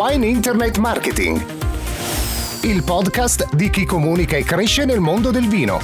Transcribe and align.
Wine 0.00 0.24
Internet 0.28 0.78
Marketing, 0.78 1.44
il 2.62 2.84
podcast 2.84 3.52
di 3.56 3.68
chi 3.68 3.84
comunica 3.84 4.36
e 4.36 4.44
cresce 4.44 4.84
nel 4.84 5.00
mondo 5.00 5.32
del 5.32 5.48
vino. 5.48 5.80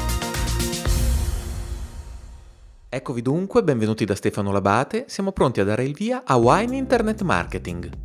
Eccovi 2.89 3.23
dunque, 3.23 3.64
benvenuti 3.64 4.05
da 4.05 4.14
Stefano 4.14 4.53
Labate, 4.53 5.07
siamo 5.09 5.32
pronti 5.32 5.59
a 5.59 5.64
dare 5.64 5.82
il 5.82 5.95
via 5.95 6.23
a 6.25 6.37
Wine 6.37 6.77
Internet 6.77 7.23
Marketing. 7.23 8.04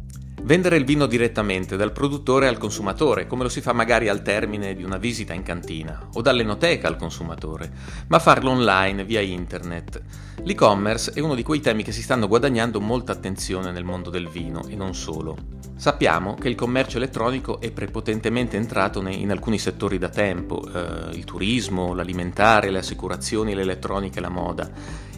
Vendere 0.50 0.78
il 0.78 0.84
vino 0.84 1.06
direttamente 1.06 1.78
dal 1.78 1.92
produttore 1.92 2.48
al 2.48 2.58
consumatore, 2.58 3.28
come 3.28 3.44
lo 3.44 3.50
si 3.50 3.62
fa 3.62 3.72
magari 3.72 4.10
al 4.10 4.24
termine 4.24 4.74
di 4.74 4.84
una 4.84 4.98
visita 4.98 5.36
in 5.36 5.44
cantina, 5.44 6.10
o 6.16 6.24
dall'enoteca 6.24 6.88
al 6.88 6.96
consumatore, 6.96 7.72
ma 8.08 8.18
farlo 8.18 8.50
online, 8.50 9.06
via 9.06 9.22
internet. 9.22 10.02
L'e-commerce 10.42 11.12
è 11.14 11.20
uno 11.20 11.36
di 11.36 11.44
quei 11.44 11.60
temi 11.60 11.84
che 11.84 11.92
si 11.92 12.02
stanno 12.02 12.28
guadagnando 12.28 12.82
molta 12.82 13.12
attenzione 13.12 13.72
nel 13.72 13.84
mondo 13.84 14.10
del 14.10 14.28
vino 14.28 14.66
e 14.68 14.76
non 14.76 14.96
solo. 14.96 15.38
Sappiamo 15.76 16.34
che 16.34 16.50
il 16.50 16.56
commercio 16.56 16.98
elettronico 16.98 17.62
è 17.62 17.70
prepotentemente 17.70 18.58
entrato 18.58 19.08
in 19.08 19.30
alcuni 19.30 19.60
settori 19.60 20.00
da 20.00 20.10
tempo, 20.10 20.64
eh, 20.66 21.16
il 21.16 21.26
turismo, 21.26 21.94
l'alimentare, 21.94 22.72
le 22.72 22.80
assicurazioni, 22.80 23.54
l'elettronica 23.54 24.18
e 24.18 24.22
la 24.22 24.30
moda. 24.30 24.68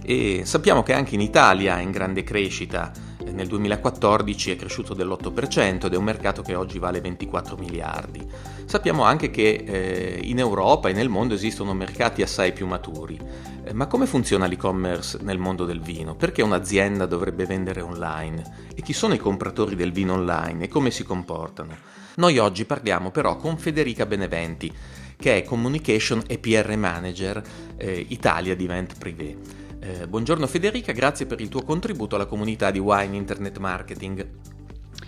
E 0.04 0.42
sappiamo 0.44 0.84
che 0.84 0.92
anche 0.92 1.16
in 1.16 1.22
Italia 1.22 1.78
è 1.78 1.82
in 1.82 1.92
grande 1.92 2.24
crescita, 2.24 2.92
nel 3.32 3.48
2014 3.48 4.52
è 4.52 4.56
cresciuto 4.56 4.94
dell'8% 4.94 5.86
ed 5.86 5.94
è 5.94 5.98
un 5.98 6.04
mercato 6.04 6.42
che 6.42 6.56
oggi 6.56 6.80
vale 6.80 7.02
24 7.02 7.58
miliardi. 7.58 8.26
Sappiamo 8.66 9.04
anche 9.04 9.30
che 9.30 9.64
eh, 9.66 10.20
in 10.24 10.40
Europa 10.40 10.90
e 10.90 10.94
nel 10.94 11.10
mondo 11.10 11.34
esistono 11.34 11.74
mercati 11.74 12.22
assai 12.22 12.54
più 12.54 12.68
maturi. 12.68 13.20
Eh, 13.64 13.74
ma 13.74 13.88
come 13.88 14.06
funziona 14.06 14.48
l'e-commerce 14.48 15.20
nel 15.22 15.38
mondo 15.38 15.66
del 15.66 15.82
vino? 15.82 16.16
Perché 16.16 16.42
un'azienda 16.42 17.06
dovrebbe 17.06 17.46
vendere 17.46 17.82
online? 17.82 18.70
E 18.76 18.82
chi 18.82 18.94
sono 18.94 19.14
i 19.14 19.20
compratori 19.20 19.76
del 19.76 19.92
vino 19.92 20.14
online 20.14 20.66
e 20.66 20.68
come 20.68 20.92
si 20.92 21.04
comportano? 21.04 21.76
Noi 22.16 22.38
oggi 22.38 22.66
parliamo 22.66 23.12
però 23.12 23.38
con 23.38 23.58
Federica 23.58 24.06
Beneventi, 24.06 24.72
che 25.16 25.38
è 25.38 25.44
Communication 25.44 26.24
e 26.28 26.40
PR 26.40 26.76
Manager 26.76 27.42
eh, 27.78 28.06
Italia 28.10 28.56
di 28.56 28.66
Vent 28.66 28.98
Privé. 28.98 29.61
Eh, 29.84 30.08
buongiorno 30.08 30.46
Federica, 30.46 30.92
grazie 30.92 31.26
per 31.26 31.42
il 31.42 31.50
tuo 31.50 31.64
contributo 31.64 32.14
alla 32.14 32.28
comunità 32.28 32.70
di 32.70 32.78
Wine 32.78 33.18
Internet 33.18 33.58
Marketing. 33.58 34.28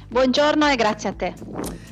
Buongiorno 0.08 0.68
e 0.68 0.76
grazie 0.76 1.10
a 1.10 1.14
te. 1.14 1.36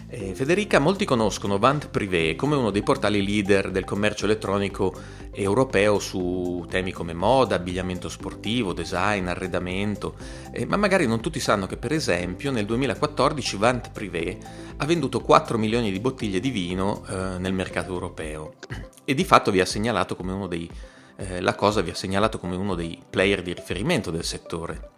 Eh, 0.07 0.33
Federica, 0.33 0.79
molti 0.79 1.05
conoscono 1.05 1.59
Vant 1.59 1.89
Privé 1.89 2.35
come 2.35 2.55
uno 2.55 2.71
dei 2.71 2.81
portali 2.81 3.23
leader 3.23 3.69
del 3.69 3.83
commercio 3.83 4.25
elettronico 4.25 4.95
europeo 5.31 5.99
su 5.99 6.65
temi 6.67 6.91
come 6.91 7.13
moda, 7.13 7.53
abbigliamento 7.53 8.09
sportivo, 8.09 8.73
design, 8.73 9.27
arredamento, 9.27 10.15
eh, 10.51 10.65
ma 10.65 10.75
magari 10.75 11.05
non 11.05 11.21
tutti 11.21 11.39
sanno 11.39 11.67
che 11.67 11.77
per 11.77 11.91
esempio 11.91 12.49
nel 12.49 12.65
2014 12.65 13.57
Vant 13.57 13.91
Privé 13.91 14.39
ha 14.77 14.85
venduto 14.87 15.21
4 15.21 15.59
milioni 15.59 15.91
di 15.91 15.99
bottiglie 15.99 16.39
di 16.39 16.49
vino 16.49 17.05
eh, 17.07 17.37
nel 17.37 17.53
mercato 17.53 17.93
europeo 17.93 18.55
e 19.05 19.13
di 19.13 19.23
fatto 19.23 19.51
vi 19.51 19.61
ha 19.61 19.65
segnalato 19.67 20.15
come 20.15 20.31
uno 20.31 20.47
dei 20.47 20.67
eh, 21.21 21.39
la 21.39 21.53
cosa 21.53 21.81
vi 21.81 21.91
ha 21.91 21.95
segnalato 21.95 22.39
come 22.39 22.55
uno 22.55 22.73
dei 22.73 22.99
player 23.07 23.41
di 23.41 23.53
riferimento 23.53 24.09
del 24.09 24.23
settore. 24.23 24.89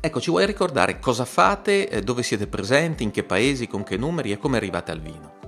Ecco, 0.00 0.20
ci 0.20 0.30
vuoi 0.30 0.46
ricordare 0.46 0.98
cosa 0.98 1.24
fate, 1.24 1.88
eh, 1.88 2.00
dove 2.02 2.22
siete 2.22 2.46
presenti, 2.46 3.02
in 3.02 3.10
che 3.10 3.24
paesi, 3.24 3.66
con 3.66 3.82
che 3.82 3.96
numeri 3.96 4.32
e 4.32 4.38
come 4.38 4.56
arrivate 4.56 4.90
al 4.90 5.00
vino? 5.00 5.42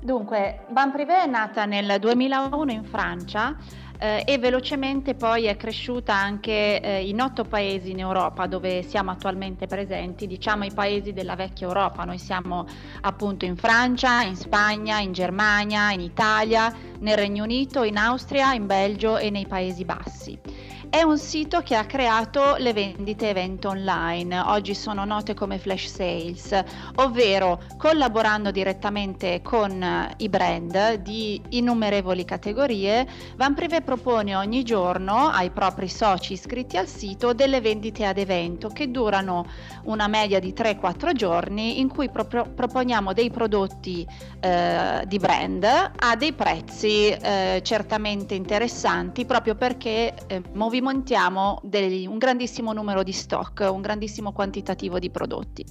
Dunque, 0.00 0.66
Ban 0.68 0.92
Privé 0.92 1.22
è 1.22 1.26
nata 1.26 1.64
nel 1.64 1.96
2001 1.98 2.70
in 2.70 2.84
Francia 2.84 3.56
eh, 3.98 4.22
e 4.26 4.38
velocemente 4.38 5.14
poi 5.14 5.44
è 5.44 5.56
cresciuta 5.56 6.14
anche 6.14 6.80
eh, 6.80 7.08
in 7.08 7.20
otto 7.20 7.44
paesi 7.44 7.90
in 7.90 8.00
Europa 8.00 8.46
dove 8.46 8.82
siamo 8.82 9.10
attualmente 9.10 9.66
presenti, 9.66 10.26
diciamo 10.26 10.64
i 10.64 10.72
paesi 10.72 11.12
della 11.12 11.36
vecchia 11.36 11.66
Europa, 11.66 12.04
noi 12.04 12.18
siamo 12.18 12.66
appunto 13.02 13.44
in 13.44 13.56
Francia, 13.56 14.22
in 14.22 14.36
Spagna, 14.36 15.00
in 15.00 15.12
Germania, 15.12 15.92
in 15.92 16.00
Italia, 16.00 16.72
nel 17.00 17.16
Regno 17.16 17.44
Unito, 17.44 17.82
in 17.82 17.96
Austria, 17.96 18.54
in 18.54 18.66
Belgio 18.66 19.16
e 19.16 19.30
nei 19.30 19.46
Paesi 19.46 19.84
Bassi. 19.84 20.55
È 20.88 21.02
un 21.02 21.18
sito 21.18 21.60
che 21.62 21.74
ha 21.74 21.84
creato 21.84 22.54
le 22.58 22.72
vendite 22.72 23.28
evento 23.28 23.68
online, 23.68 24.38
oggi 24.40 24.74
sono 24.74 25.04
note 25.04 25.34
come 25.34 25.58
flash 25.58 25.86
sales, 25.86 26.62
ovvero 26.96 27.60
collaborando 27.76 28.50
direttamente 28.50 29.42
con 29.42 29.82
eh, 29.82 30.14
i 30.18 30.28
brand 30.28 30.94
di 30.94 31.40
innumerevoli 31.50 32.24
categorie, 32.24 33.06
Van 33.36 33.54
Privé 33.54 33.82
propone 33.82 34.36
ogni 34.36 34.62
giorno 34.62 35.28
ai 35.28 35.50
propri 35.50 35.88
soci 35.88 36.34
iscritti 36.34 36.76
al 36.76 36.86
sito 36.86 37.32
delle 37.32 37.60
vendite 37.60 38.06
ad 38.06 38.18
evento 38.18 38.68
che 38.68 38.90
durano 38.90 39.46
una 39.84 40.06
media 40.06 40.38
di 40.38 40.54
3-4 40.56 41.12
giorni 41.12 41.80
in 41.80 41.88
cui 41.88 42.08
pro- 42.08 42.24
proponiamo 42.26 43.12
dei 43.12 43.30
prodotti 43.30 44.06
eh, 44.40 45.02
di 45.06 45.18
brand 45.18 45.64
a 45.64 46.16
dei 46.16 46.32
prezzi 46.32 47.08
eh, 47.08 47.60
certamente 47.62 48.34
interessanti 48.34 49.24
proprio 49.24 49.54
perché 49.56 50.14
eh, 50.26 50.42
movimentiamo 50.80 50.84
montiamo 50.96 51.60
dei, 51.62 52.06
un 52.06 52.18
grandissimo 52.18 52.72
numero 52.72 53.02
di 53.02 53.12
stock, 53.12 53.68
un 53.70 53.80
grandissimo 53.80 54.32
quantitativo 54.32 54.98
di 54.98 55.10
prodotti. 55.10 55.64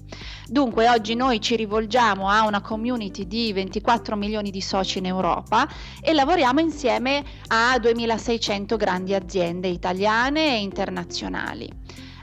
Dunque 0.48 0.90
oggi 0.90 1.16
noi 1.16 1.40
ci 1.42 1.56
rivolgiamo 1.56 2.30
a 2.30 2.46
una 2.46 2.62
community 2.62 3.28
di 3.28 3.52
24 3.54 4.16
milioni 4.16 4.52
di 4.52 4.62
soci 4.62 5.00
in 5.00 5.06
Europa 5.06 5.68
e 6.02 6.14
lavoriamo 6.14 6.60
insieme 6.60 7.24
a 7.48 7.78
2600 7.80 8.76
grandi 8.78 9.14
aziende 9.14 9.68
italiane 9.68 10.56
e 10.56 10.62
internazionali. 10.62 11.70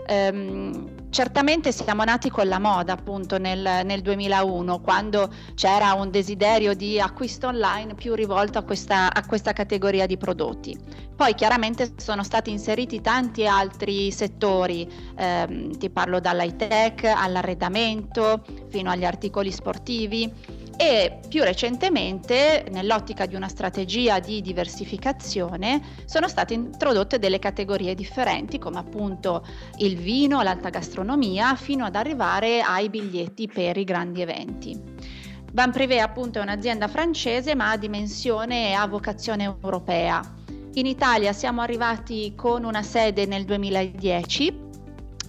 Um, 0.09 1.03
Certamente 1.13 1.73
siamo 1.73 2.05
nati 2.05 2.31
con 2.31 2.49
la 2.49 2.59
moda 2.59 2.95
appunto 2.95 3.37
nel, 3.37 3.83
nel, 3.85 4.01
2001 4.01 4.81
quando 4.81 5.31
c'era 5.55 5.93
un 5.93 6.11
desiderio 6.11 6.73
di 6.73 6.99
acquisto 6.99 7.49
online 7.49 7.95
più 7.95 8.15
rivolto 8.15 8.57
a 8.57 8.63
questa, 8.63 9.13
a 9.13 9.23
questa 9.27 9.53
categoria 9.53 10.07
di 10.07 10.17
prodotti. 10.17 10.75
Poi 11.15 11.35
chiaramente 11.35 11.93
sono 11.99 12.23
stati 12.23 12.51
inseriti 12.51 13.03
tanti 13.03 13.47
altri 13.47 14.11
settori, 14.11 14.91
ehm, 15.15 15.77
ti 15.77 15.91
parlo 15.91 16.19
dall'high 16.19 16.57
tech 16.57 17.05
all'arredamento 17.05 18.43
fino 18.71 18.91
agli 18.91 19.05
articoli 19.05 19.53
sportivi 19.53 20.33
e 20.77 21.21
più 21.29 21.43
recentemente, 21.43 22.65
nell'ottica 22.71 23.27
di 23.27 23.35
una 23.35 23.49
strategia 23.49 24.19
di 24.19 24.41
diversificazione, 24.41 25.81
sono 26.05 26.29
state 26.29 26.55
introdotte 26.55 27.19
delle 27.19 27.39
categorie 27.39 27.95
differenti 27.95 28.59
come 28.59 28.79
appunto 28.79 29.45
il 29.79 29.97
vino, 29.97 30.43
l'alta 30.43 30.71
gastronomia, 30.71 31.55
fino 31.57 31.85
ad 31.85 31.97
arrivare 31.97 32.61
ai 32.61 32.89
biglietti 32.89 33.49
per 33.49 33.77
i 33.77 33.85
grandi 33.85 34.23
eventi. 34.23 34.81
Van 35.53 35.71
Privé 35.71 36.01
appunto 36.01 36.39
è 36.39 36.43
un'azienda 36.43 36.89
francese 36.89 37.55
ma 37.55 37.73
ha 37.73 37.77
dimensione 37.77 38.71
e 38.71 38.73
ha 38.73 38.87
vocazione 38.87 39.45
europea. 39.45 40.21
In 40.75 40.87
Italia 40.87 41.35
siamo 41.35 41.61
arrivati 41.61 42.33
con 42.35 42.65
una 42.65 42.83
sede 42.83 43.27
nel 43.27 43.45
2010 43.45 44.71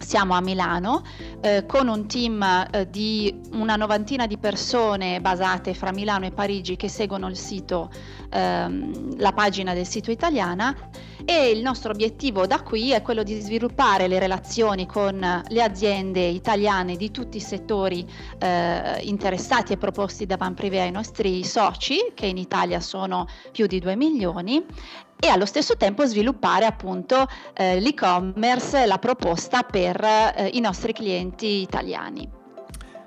siamo 0.04 0.34
a 0.36 0.42
Milano 0.42 1.04
eh, 1.42 1.66
con 1.66 1.88
un 1.88 2.08
team 2.08 2.42
eh, 2.42 2.90
di 2.90 3.34
una 3.54 3.76
novantina 3.76 4.28
di 4.28 4.38
persone 4.38 5.22
basate 5.22 5.74
fra 5.74 5.92
Milano 5.92 6.26
e 6.26 6.32
Parigi 6.32 6.76
che 6.76 6.90
seguono 6.90 7.28
il 7.30 7.38
sito, 7.38 7.90
ehm, 8.30 9.18
la 9.20 9.32
pagina 9.32 9.74
del 9.74 9.88
sito 9.88 10.12
italiana 10.12 10.76
e 11.26 11.50
il 11.50 11.62
nostro 11.62 11.92
obiettivo 11.92 12.46
da 12.46 12.62
qui 12.62 12.92
è 12.92 13.02
quello 13.02 13.24
di 13.24 13.40
sviluppare 13.40 14.08
le 14.08 14.20
relazioni 14.20 14.86
con 14.86 15.44
le 15.48 15.64
aziende 15.64 16.26
italiane 16.26 16.96
di 16.96 17.12
tutti 17.12 17.38
i 17.38 17.42
settori 17.42 18.06
eh, 18.40 19.00
interessati 19.02 19.74
e 19.74 19.78
proposti 19.78 20.26
da 20.26 20.38
Van 20.38 20.54
Privé 20.54 20.82
ai 20.82 20.92
nostri 20.92 21.44
soci, 21.44 22.12
che 22.14 22.26
in 22.26 22.38
Italia 22.38 22.80
sono 22.80 23.28
più 23.52 23.68
di 23.68 23.80
2 23.80 23.96
milioni, 23.96 24.64
e 25.20 25.28
allo 25.28 25.46
stesso 25.46 25.78
tempo 25.78 26.06
sviluppare 26.06 26.66
appunto 26.66 27.26
eh, 27.54 27.80
l'e-commerce, 27.80 28.86
la 28.86 28.98
proposta 28.98 29.64
per 29.64 30.04
eh, 30.04 30.50
i 30.54 30.60
nostri 30.60 30.92
clienti 30.92 31.62
italiani. 31.62 32.43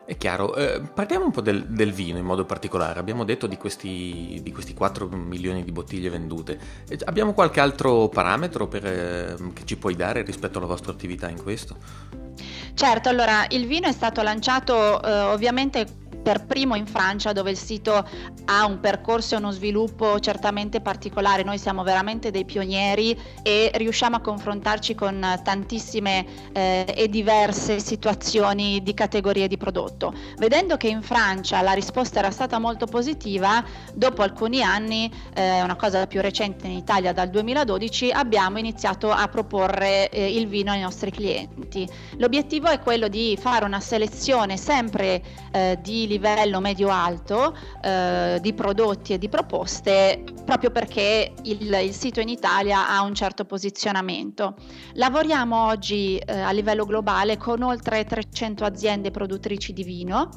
È 0.06 0.16
chiaro, 0.16 0.54
eh, 0.54 0.80
parliamo 0.80 1.24
un 1.24 1.32
po' 1.32 1.40
del, 1.40 1.66
del, 1.66 1.92
vino 1.92 2.16
in 2.16 2.24
modo 2.24 2.44
particolare, 2.44 3.00
abbiamo 3.00 3.24
detto 3.24 3.48
di 3.48 3.56
questi, 3.56 4.38
di 4.40 4.52
questi 4.52 4.72
4 4.72 5.08
milioni 5.08 5.64
di 5.64 5.72
bottiglie 5.72 6.08
vendute, 6.10 6.60
eh, 6.88 6.96
abbiamo 7.06 7.32
qualche 7.32 7.58
altro 7.58 8.06
parametro 8.06 8.68
per, 8.68 8.86
eh, 8.86 9.36
che 9.52 9.64
ci 9.64 9.76
puoi 9.76 9.96
dare 9.96 10.22
rispetto 10.22 10.58
alla 10.58 10.68
vostra 10.68 10.92
attività 10.92 11.28
in 11.28 11.42
questo? 11.42 11.76
Certo, 12.74 13.08
allora 13.08 13.46
il 13.48 13.66
vino 13.66 13.88
è 13.88 13.92
stato 13.92 14.22
lanciato 14.22 15.02
eh, 15.02 15.10
ovviamente 15.22 15.86
per 16.26 16.44
primo 16.44 16.74
in 16.74 16.88
Francia 16.88 17.32
dove 17.32 17.52
il 17.52 17.56
sito 17.56 18.04
ha 18.46 18.66
un 18.66 18.80
percorso 18.80 19.36
e 19.36 19.38
uno 19.38 19.52
sviluppo 19.52 20.18
certamente 20.18 20.80
particolare, 20.80 21.44
noi 21.44 21.56
siamo 21.56 21.84
veramente 21.84 22.32
dei 22.32 22.44
pionieri 22.44 23.16
e 23.44 23.70
riusciamo 23.72 24.16
a 24.16 24.20
confrontarci 24.20 24.96
con 24.96 25.24
tantissime 25.44 26.26
eh, 26.52 26.84
e 26.96 27.08
diverse 27.08 27.78
situazioni 27.78 28.82
di 28.82 28.92
categorie 28.92 29.46
di 29.46 29.56
prodotto. 29.56 30.12
Vedendo 30.38 30.76
che 30.76 30.88
in 30.88 31.00
Francia 31.00 31.62
la 31.62 31.74
risposta 31.74 32.18
era 32.18 32.32
stata 32.32 32.58
molto 32.58 32.86
positiva, 32.86 33.64
dopo 33.94 34.22
alcuni 34.22 34.64
anni, 34.64 35.08
eh, 35.32 35.62
una 35.62 35.76
cosa 35.76 36.08
più 36.08 36.20
recente 36.20 36.66
in 36.66 36.72
Italia 36.72 37.12
dal 37.12 37.30
2012, 37.30 38.10
abbiamo 38.10 38.58
iniziato 38.58 39.12
a 39.12 39.28
proporre 39.28 40.08
eh, 40.08 40.36
il 40.36 40.48
vino 40.48 40.72
ai 40.72 40.80
nostri 40.80 41.12
clienti. 41.12 41.88
L'obiettivo 42.16 42.66
è 42.66 42.80
quello 42.80 43.06
di 43.06 43.38
fare 43.40 43.64
una 43.64 43.78
selezione 43.78 44.56
sempre 44.56 45.22
eh, 45.52 45.78
di 45.80 46.00
livello 46.00 46.14
medio-alto 46.18 47.56
eh, 47.82 48.38
di 48.40 48.52
prodotti 48.52 49.12
e 49.12 49.18
di 49.18 49.28
proposte 49.28 50.22
proprio 50.44 50.70
perché 50.70 51.32
il, 51.42 51.72
il, 51.72 51.92
sito 51.92 52.20
in 52.20 52.28
Italia 52.28 52.88
ha 52.88 53.02
un 53.02 53.14
certo 53.14 53.44
posizionamento. 53.44 54.54
Lavoriamo 54.94 55.66
oggi 55.66 56.16
eh, 56.16 56.40
a 56.40 56.52
livello 56.52 56.84
globale 56.84 57.36
con 57.36 57.62
oltre 57.62 58.04
300 58.04 58.64
aziende 58.64 59.10
produttrici 59.10 59.72
di 59.72 59.82
vino 59.82 60.30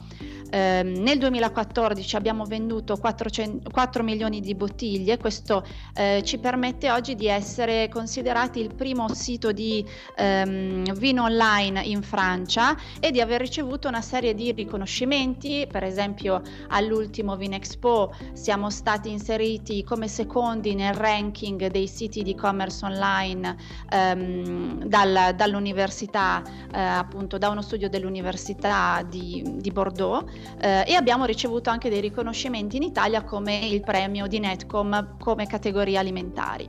eh, 0.52 0.82
nel 0.84 1.20
2014 1.20 2.16
abbiamo 2.16 2.44
venduto 2.46 2.98
400, 2.98 3.70
4 3.70 4.04
milioni 4.04 4.40
di 4.40 4.56
bottiglie, 4.56 5.18
questo 5.18 5.64
eh, 5.94 6.22
ci 6.24 6.40
permette 6.40 6.90
oggi 6.90 7.16
di 7.16 7.28
essere 7.28 7.88
considerati 7.90 8.60
il 8.60 8.74
primo 8.74 9.14
sito 9.14 9.52
di 9.52 9.86
ehm, 10.18 10.94
vino 10.96 11.24
online 11.24 11.82
in 11.84 12.02
Francia 12.02 12.76
e 13.00 13.12
di 13.12 13.22
aver 13.22 13.42
ricevuto 13.42 13.88
una 13.88 14.02
serie 14.02 14.34
di 14.34 14.52
riconoscimenti, 14.52 15.68
per 15.70 15.84
esempio 15.84 16.42
all'ultimo 16.68 17.38
Vinexpo 17.38 18.14
siamo 18.34 18.70
stati 18.70 19.10
inseriti 19.10 19.84
come 19.84 20.08
secondi 20.08 20.76
nel 20.76 20.94
ranking 20.94 21.68
dei 21.68 21.88
siti 21.88 22.24
di 22.24 22.32
e-commerce 22.32 22.84
online 22.84 23.56
ehm, 23.90 24.86
dal, 24.86 25.34
dall'università, 25.36 26.44
eh, 26.74 26.80
appunto 26.80 27.38
da 27.38 27.50
uno 27.50 27.62
studio 27.62 27.90
dell'università 27.90 29.04
di, 29.08 29.44
di 29.58 29.72
Bordeaux 29.72 30.26
eh, 30.60 30.84
e 30.86 30.96
abbiamo 30.96 31.26
ricevuto 31.26 31.70
anche 31.70 31.90
dei 31.90 32.02
riconoscimenti 32.02 32.78
in 32.78 32.84
Italia 32.84 33.24
come 33.24 33.58
il 33.58 33.82
premio 33.82 34.28
di 34.28 34.40
Netcom 34.40 35.18
come 35.18 35.48
categorie 35.48 35.98
alimentari. 35.98 36.68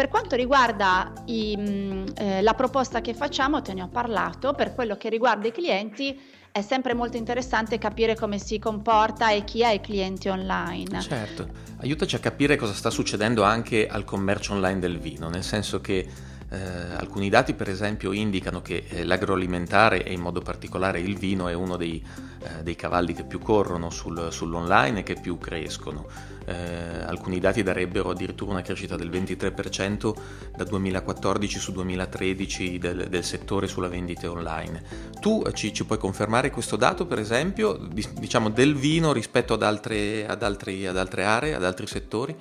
Per 0.00 0.08
quanto 0.08 0.34
riguarda 0.34 1.12
i, 1.26 1.54
mm, 1.58 2.06
eh, 2.16 2.42
la 2.42 2.54
proposta 2.54 3.02
che 3.02 3.12
facciamo, 3.12 3.60
te 3.60 3.74
ne 3.74 3.82
ho 3.82 3.88
parlato, 3.88 4.54
per 4.54 4.74
quello 4.74 4.96
che 4.96 5.10
riguarda 5.10 5.48
i 5.48 5.52
clienti 5.52 6.18
è 6.52 6.62
sempre 6.62 6.94
molto 6.94 7.16
interessante 7.16 7.78
capire 7.78 8.16
come 8.16 8.38
si 8.38 8.58
comporta 8.58 9.30
e 9.30 9.44
chi 9.44 9.62
è 9.62 9.70
il 9.70 9.80
cliente 9.80 10.30
online. 10.30 11.00
Certo, 11.00 11.48
aiutaci 11.78 12.16
a 12.16 12.18
capire 12.18 12.56
cosa 12.56 12.72
sta 12.72 12.90
succedendo 12.90 13.42
anche 13.42 13.86
al 13.86 14.04
commercio 14.04 14.54
online 14.54 14.80
del 14.80 14.98
vino, 14.98 15.28
nel 15.28 15.44
senso 15.44 15.80
che 15.80 16.06
eh, 16.50 16.58
alcuni 16.96 17.28
dati 17.28 17.54
per 17.54 17.68
esempio 17.68 18.12
indicano 18.12 18.60
che 18.60 18.84
eh, 18.88 19.04
l'agroalimentare 19.04 20.02
e 20.02 20.12
in 20.12 20.20
modo 20.20 20.40
particolare 20.40 20.98
il 21.00 21.16
vino 21.16 21.46
è 21.46 21.52
uno 21.54 21.76
dei, 21.76 22.04
eh, 22.42 22.62
dei 22.64 22.74
cavalli 22.74 23.14
che 23.14 23.24
più 23.24 23.38
corrono 23.38 23.90
sul, 23.90 24.28
sull'online 24.32 25.00
e 25.00 25.02
che 25.04 25.14
più 25.14 25.38
crescono. 25.38 26.06
Eh, 26.44 26.54
alcuni 27.04 27.38
dati 27.38 27.62
darebbero 27.62 28.10
addirittura 28.10 28.50
una 28.50 28.62
crescita 28.62 28.96
del 28.96 29.10
23% 29.10 30.14
da 30.56 30.64
2014 30.64 31.58
su 31.60 31.70
2013 31.70 32.78
del, 32.78 33.06
del 33.08 33.24
settore 33.24 33.68
sulla 33.68 33.88
vendita 33.88 34.28
online. 34.28 34.82
Tu 35.20 35.44
eh, 35.46 35.52
ci, 35.52 35.72
ci, 35.72 35.84
puoi 35.84 35.98
confermare 35.98 36.50
questo 36.50 36.74
dato 36.74 37.06
per 37.06 37.20
esempio 37.20 37.78
diciamo 38.18 38.48
del 38.48 38.74
vino 38.74 39.12
rispetto 39.12 39.54
ad 39.54 39.62
altre, 39.62 40.26
ad, 40.26 40.42
altri, 40.42 40.86
ad 40.86 40.96
altre 40.96 41.24
aree, 41.24 41.54
ad 41.54 41.64
altri 41.64 41.86
settori? 41.86 42.36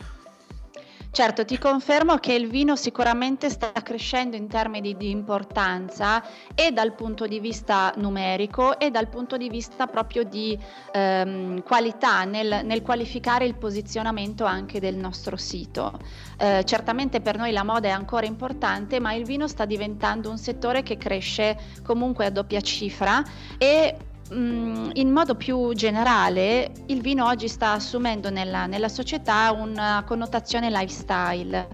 Certo, 1.11 1.43
ti 1.43 1.57
confermo 1.57 2.17
che 2.17 2.33
il 2.33 2.47
vino 2.47 2.75
sicuramente 2.75 3.49
sta 3.49 3.71
crescendo 3.71 4.35
in 4.35 4.47
termini 4.47 4.95
di 4.95 5.09
importanza 5.09 6.23
e 6.53 6.71
dal 6.71 6.93
punto 6.93 7.25
di 7.25 7.39
vista 7.39 7.91
numerico 7.97 8.79
e 8.79 8.91
dal 8.91 9.09
punto 9.09 9.35
di 9.35 9.49
vista 9.49 9.87
proprio 9.87 10.23
di 10.23 10.57
ehm, 10.93 11.63
qualità 11.63 12.25
nel, 12.25 12.61
nel, 12.63 12.83
qualificare 12.83 13.45
il 13.45 13.55
posizionamento 13.55 14.45
anche 14.45 14.79
del 14.79 14.95
nostro 14.95 15.35
sito. 15.35 15.99
Eh, 16.37 16.61
certamente 16.63 17.21
per 17.21 17.37
noi 17.37 17.51
la 17.51 17.63
moda 17.63 17.87
è 17.87 17.91
ancora 17.91 18.27
importante, 18.27 18.99
ma 18.99 19.11
il 19.13 19.25
vino 19.25 19.47
sta 19.47 19.65
diventando 19.65 20.29
un 20.29 20.37
settore 20.37 20.83
che 20.83 20.97
cresce 20.97 21.57
comunque 21.83 22.27
a 22.27 22.29
doppia 22.29 22.61
cifra 22.61 23.23
e 23.57 23.97
in 24.31 25.11
modo 25.11 25.35
più 25.35 25.73
generale 25.73 26.71
il 26.87 27.01
vino 27.01 27.25
oggi 27.25 27.47
sta 27.47 27.71
assumendo 27.71 28.29
nella, 28.29 28.67
nella 28.67 28.89
società 28.89 29.51
una 29.51 30.03
connotazione 30.05 30.69
lifestyle 30.69 31.67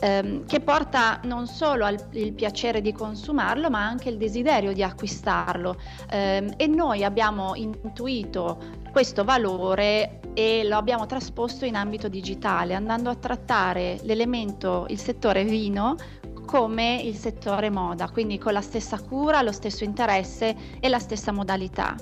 ehm, 0.00 0.44
che 0.46 0.60
porta 0.60 1.20
non 1.24 1.46
solo 1.46 1.84
al 1.84 1.98
il 2.12 2.32
piacere 2.32 2.80
di 2.80 2.92
consumarlo 2.92 3.70
ma 3.70 3.86
anche 3.86 4.08
il 4.08 4.16
desiderio 4.16 4.72
di 4.72 4.82
acquistarlo. 4.82 5.76
Ehm, 6.10 6.54
e 6.56 6.66
noi 6.66 7.04
abbiamo 7.04 7.54
intuito 7.54 8.58
questo 8.90 9.24
valore 9.24 10.20
e 10.34 10.64
lo 10.64 10.76
abbiamo 10.76 11.06
trasposto 11.06 11.64
in 11.64 11.76
ambito 11.76 12.08
digitale 12.08 12.74
andando 12.74 13.10
a 13.10 13.14
trattare 13.14 13.98
l'elemento, 14.02 14.86
il 14.88 14.98
settore 14.98 15.44
vino 15.44 15.96
come 16.44 17.00
il 17.02 17.14
settore 17.16 17.70
moda, 17.70 18.10
quindi 18.10 18.38
con 18.38 18.52
la 18.52 18.60
stessa 18.60 19.00
cura, 19.00 19.42
lo 19.42 19.52
stesso 19.52 19.84
interesse 19.84 20.54
e 20.80 20.88
la 20.88 20.98
stessa 20.98 21.32
modalità. 21.32 21.94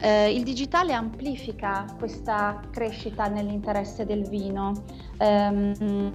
Eh, 0.00 0.34
il 0.34 0.42
digitale 0.42 0.92
amplifica 0.92 1.84
questa 1.98 2.60
crescita 2.70 3.28
nell'interesse 3.28 4.04
del 4.04 4.28
vino. 4.28 4.84
Um, 5.18 6.12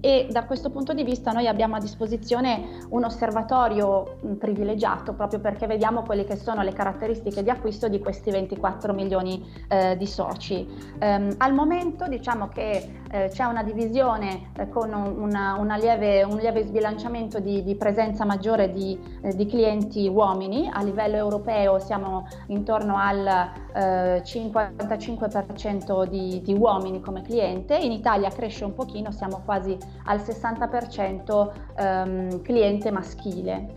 e 0.00 0.28
da 0.30 0.44
questo 0.44 0.70
punto 0.70 0.92
di 0.92 1.02
vista 1.02 1.32
noi 1.32 1.46
abbiamo 1.46 1.76
a 1.76 1.80
disposizione 1.80 2.86
un 2.90 3.04
osservatorio 3.04 4.16
privilegiato 4.38 5.12
proprio 5.12 5.40
perché 5.40 5.66
vediamo 5.66 6.02
quelle 6.02 6.24
che 6.24 6.36
sono 6.36 6.62
le 6.62 6.72
caratteristiche 6.72 7.42
di 7.42 7.50
acquisto 7.50 7.88
di 7.88 7.98
questi 7.98 8.30
24 8.30 8.92
milioni 8.92 9.44
eh, 9.68 9.96
di 9.96 10.06
soci. 10.06 10.66
Um, 11.00 11.34
al 11.38 11.54
momento 11.54 12.06
diciamo 12.06 12.48
che 12.48 12.98
eh, 13.10 13.30
c'è 13.32 13.44
una 13.44 13.62
divisione 13.62 14.50
eh, 14.56 14.68
con 14.68 14.92
una, 14.92 15.56
una 15.58 15.76
lieve, 15.76 16.22
un 16.22 16.36
lieve 16.36 16.64
sbilanciamento 16.64 17.40
di, 17.40 17.62
di 17.62 17.74
presenza 17.74 18.24
maggiore 18.24 18.72
di, 18.72 18.98
eh, 19.22 19.34
di, 19.34 19.46
clienti 19.46 20.06
uomini, 20.08 20.68
a 20.70 20.82
livello 20.82 21.16
europeo 21.16 21.78
siamo 21.78 22.26
intorno 22.46 22.96
al 22.96 23.50
55% 23.74 26.02
eh, 26.02 26.08
di, 26.08 26.40
di 26.42 26.54
uomini 26.54 27.00
come 27.00 27.22
cliente, 27.22 27.76
in 27.76 27.92
Italia 27.92 28.30
cresce 28.30 28.64
un 28.64 28.74
pochino, 28.74 29.10
siamo 29.10 29.42
quasi 29.44 29.67
quasi 29.68 29.76
al 30.04 30.18
60% 30.20 31.50
ehm, 31.76 32.42
cliente 32.42 32.90
maschile. 32.90 33.76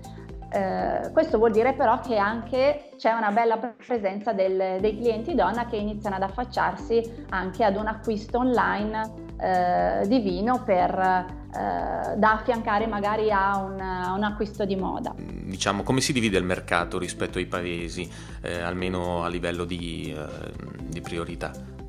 Eh, 0.53 1.11
questo 1.13 1.37
vuol 1.37 1.51
dire 1.51 1.73
però 1.73 2.01
che 2.01 2.17
anche 2.17 2.89
c'è 2.97 3.13
una 3.13 3.31
bella 3.31 3.57
presenza 3.57 4.33
del, 4.33 4.81
dei 4.81 4.97
clienti 4.97 5.33
donna 5.33 5.65
che 5.65 5.77
iniziano 5.77 6.17
ad 6.17 6.23
affacciarsi 6.23 7.25
anche 7.29 7.63
ad 7.63 7.77
un 7.77 7.87
acquisto 7.87 8.39
online 8.39 9.29
eh, 9.39 10.05
di 10.07 10.19
vino 10.19 10.61
per, 10.61 10.93
eh, 10.99 12.17
da 12.17 12.33
affiancare 12.33 12.85
magari 12.85 13.31
a 13.31 13.59
un, 13.59 13.79
un, 13.79 14.23
acquisto 14.23 14.65
di 14.65 14.75
moda. 14.75 15.15
Diciamo, 15.15 15.83
come 15.83 16.01
si 16.01 16.11
divide 16.11 16.37
il 16.37 16.43
mercato 16.43 16.99
rispetto 16.99 17.37
ai 17.37 17.45
paesi, 17.45 18.11
eh, 18.41 18.59
almeno 18.59 19.23
a 19.23 19.29
livello 19.29 19.63
di, 19.63 20.13
eh, 20.13 20.51
di 20.85 20.99
priorità? 20.99 21.79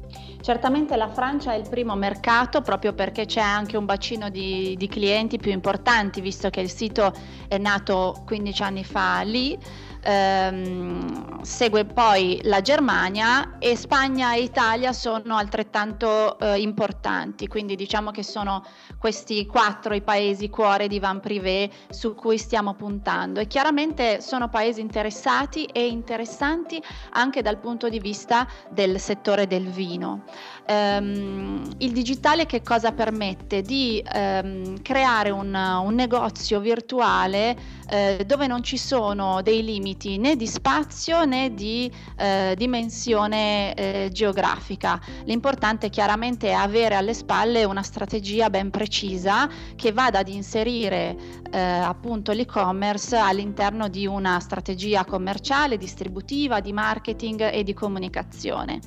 Certamente 0.42 0.96
la 0.96 1.08
Francia 1.08 1.52
è 1.52 1.56
il 1.56 1.68
primo 1.68 1.94
mercato 1.94 2.62
proprio 2.62 2.92
perché 2.94 3.26
c'è 3.26 3.40
anche 3.40 3.76
un 3.76 3.84
bacino 3.84 4.28
di, 4.28 4.74
di 4.76 4.88
clienti 4.88 5.38
più 5.38 5.52
importanti, 5.52 6.20
visto 6.20 6.50
che 6.50 6.60
il 6.60 6.68
sito 6.68 7.12
è 7.46 7.58
nato 7.58 8.24
15 8.26 8.62
anni 8.64 8.82
fa 8.82 9.20
lì 9.20 9.56
ehm, 10.02 11.42
segue 11.42 11.84
poi 11.84 12.40
la 12.44 12.60
Germania 12.60 13.58
e 13.58 13.76
Spagna 13.76 14.34
e 14.34 14.42
Italia 14.42 14.92
sono 14.92 15.36
altrettanto 15.36 16.38
eh, 16.38 16.60
importanti, 16.60 17.46
quindi 17.46 17.76
diciamo 17.76 18.10
che 18.10 18.22
sono 18.22 18.64
questi 18.98 19.46
quattro 19.46 19.94
i 19.94 20.02
paesi 20.02 20.48
cuore 20.48 20.88
di 20.88 20.98
Van 20.98 21.20
Privé 21.20 21.70
su 21.90 22.14
cui 22.14 22.38
stiamo 22.38 22.74
puntando 22.74 23.40
e 23.40 23.46
chiaramente 23.46 24.20
sono 24.20 24.48
paesi 24.48 24.80
interessati 24.80 25.64
e 25.64 25.86
interessanti 25.86 26.82
anche 27.10 27.42
dal 27.42 27.58
punto 27.58 27.88
di 27.88 27.98
vista 27.98 28.46
del 28.70 29.00
settore 29.00 29.46
del 29.46 29.68
vino. 29.68 30.24
Um, 30.64 31.68
il 31.78 31.92
digitale 31.92 32.46
che 32.46 32.62
cosa 32.62 32.92
permette? 32.92 33.62
Di 33.62 34.02
um, 34.14 34.80
creare 34.80 35.30
un, 35.30 35.52
un 35.52 35.94
negozio 35.94 36.60
virtuale 36.60 37.56
eh, 37.90 38.24
dove 38.24 38.46
non 38.46 38.62
ci 38.62 38.78
sono 38.78 39.42
dei 39.42 39.62
limiti 39.64 40.18
né 40.18 40.36
di 40.36 40.46
spazio 40.46 41.24
né 41.24 41.52
di 41.52 41.90
eh, 42.16 42.54
dimensione 42.56 43.74
eh, 43.74 44.10
geografica. 44.12 45.00
L'importante 45.24 45.90
chiaramente 45.90 46.48
è 46.48 46.52
avere 46.52 46.94
alle 46.94 47.12
spalle 47.12 47.64
una 47.64 47.82
strategia 47.82 48.48
ben 48.48 48.70
precisa 48.70 49.50
che 49.76 49.92
vada 49.92 50.20
ad 50.20 50.28
inserire 50.28 51.16
eh, 51.50 51.58
appunto 51.60 52.32
l'e-commerce 52.32 53.16
all'interno 53.16 53.88
di 53.88 54.06
una 54.06 54.38
strategia 54.40 55.04
commerciale, 55.04 55.76
distributiva, 55.76 56.60
di 56.60 56.72
marketing 56.72 57.50
e 57.52 57.62
di 57.62 57.74
comunicazione. 57.74 58.80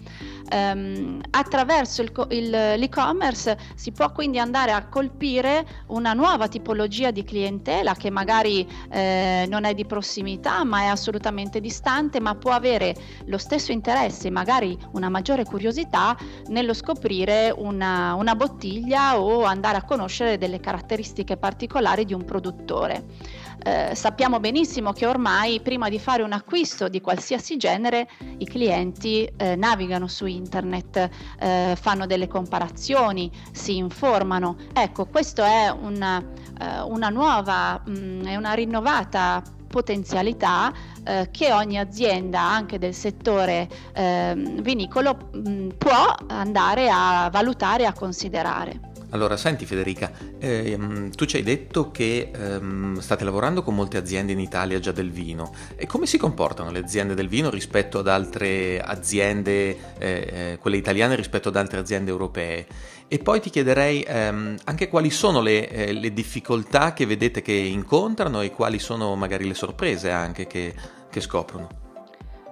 Um, 0.52 1.22
attraverso 1.32 1.65
il, 1.74 2.28
il, 2.30 2.50
l'e-commerce 2.50 3.58
si 3.76 3.92
può 3.92 4.12
quindi 4.12 4.40
andare 4.40 4.72
a 4.72 4.88
colpire 4.88 5.66
una 5.88 6.14
nuova 6.14 6.48
tipologia 6.48 7.12
di 7.12 7.24
clientela 7.24 7.94
che 7.96 8.10
magari 8.10 8.68
eh, 8.92 9.46
non 9.50 9.64
è 9.66 9.74
di 9.74 9.86
prossimità 9.86 10.64
ma 10.64 10.82
è 10.82 10.86
assolutamente 10.86 11.60
distante 11.60 12.20
ma 12.20 12.36
può 12.36 12.52
avere 12.52 12.96
lo 13.26 13.38
stesso 13.38 13.72
interesse 13.72 14.30
magari 14.30 14.78
una 14.92 15.10
maggiore 15.10 15.44
curiosità 15.44 16.18
nello 16.48 16.74
scoprire 16.74 17.54
una, 17.56 18.14
una 18.14 18.36
bottiglia 18.36 19.20
o 19.20 19.44
andare 19.44 19.78
a 19.78 19.84
conoscere 19.84 20.38
delle 20.38 20.60
caratteristiche 20.60 21.38
particolari 21.38 22.06
di 22.06 22.14
un 22.14 22.24
produttore. 22.26 23.44
Eh, 23.64 23.96
sappiamo 23.96 24.40
benissimo 24.40 24.92
che 24.92 25.06
ormai 25.06 25.60
prima 25.62 25.90
di 25.90 26.00
fare 26.00 26.24
un 26.24 26.34
acquisto 26.34 26.88
di 26.88 27.02
qualsiasi 27.02 27.58
genere 27.58 28.08
i 28.38 28.46
clienti 28.46 29.30
eh, 29.38 29.56
navigano 29.56 30.08
su 30.08 30.26
internet, 30.26 31.10
eh, 31.40 31.78
fanno 31.80 32.06
delle 32.06 32.28
comparazioni, 32.28 33.32
si 33.52 33.78
informano. 33.78 34.58
Ecco, 34.74 35.06
questa 35.06 35.46
è 35.46 35.70
una, 35.70 36.20
eh, 36.20 36.82
una 36.82 37.10
nuova, 37.10 37.82
mh, 37.86 37.92
mm, 37.92 38.26
una 38.36 38.54
rinnovata 38.54 39.42
potenzialità 39.68 40.72
eh, 41.04 41.28
che 41.32 41.52
ogni 41.52 41.78
azienda 41.78 42.40
anche 42.40 42.78
del 42.78 42.94
settore 42.94 43.68
eh, 43.94 44.34
vinicolo 44.62 45.30
mh, 45.34 45.50
mm, 45.50 45.70
può 45.78 46.16
andare 46.28 46.90
a 46.90 47.30
valutare 47.32 47.84
e 47.84 47.86
a 47.86 47.94
considerare. 47.94 48.94
Allora, 49.16 49.38
senti 49.38 49.66
Federica, 49.66 50.12
ehm, 50.40 51.10
tu 51.12 51.24
ci 51.24 51.38
hai 51.38 51.44
detto 51.44 51.90
che 51.90 52.32
ehm, 52.36 53.00
state 53.00 53.24
lavorando 53.24 53.64
con 53.64 53.74
molte 53.74 53.96
aziende 53.96 54.34
in 54.34 54.40
Italia 54.40 54.78
già 54.80 54.92
del 54.92 55.10
vino. 55.10 55.54
E 55.78 55.86
come 55.86 56.06
si 56.06 56.18
comportano 56.18 56.70
le 56.70 56.80
aziende 56.80 57.14
del 57.14 57.30
vino 57.30 57.50
rispetto 57.50 58.00
ad 58.00 58.10
altre 58.10 58.82
aziende, 58.82 59.70
eh, 59.70 59.78
eh, 60.00 60.58
quelle 60.60 60.76
italiane 60.76 61.16
rispetto 61.16 61.48
ad 61.48 61.56
altre 61.56 61.80
aziende 61.80 62.12
europee? 62.12 62.68
E 63.08 63.20
poi 63.20 63.40
ti 63.40 63.50
chiederei 63.50 64.04
ehm, 64.06 64.58
anche 64.66 64.90
quali 64.90 65.10
sono 65.10 65.40
le, 65.40 65.70
eh, 65.70 65.94
le, 65.94 66.12
difficoltà 66.12 66.92
che 66.92 67.06
vedete 67.06 67.42
che 67.42 67.54
incontrano 67.54 68.42
e 68.42 68.52
quali 68.52 68.80
sono 68.80 69.16
magari 69.16 69.48
le 69.48 69.54
sorprese 69.54 70.12
anche 70.12 70.46
che, 70.46 70.74
che 71.10 71.22
scoprono. 71.22 71.85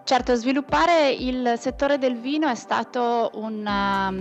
Certo, 0.05 0.35
sviluppare 0.35 1.11
il 1.11 1.53
settore 1.57 1.97
del 1.97 2.19
vino 2.19 2.49
è 2.49 2.55
stato 2.55 3.31
una, 3.35 4.13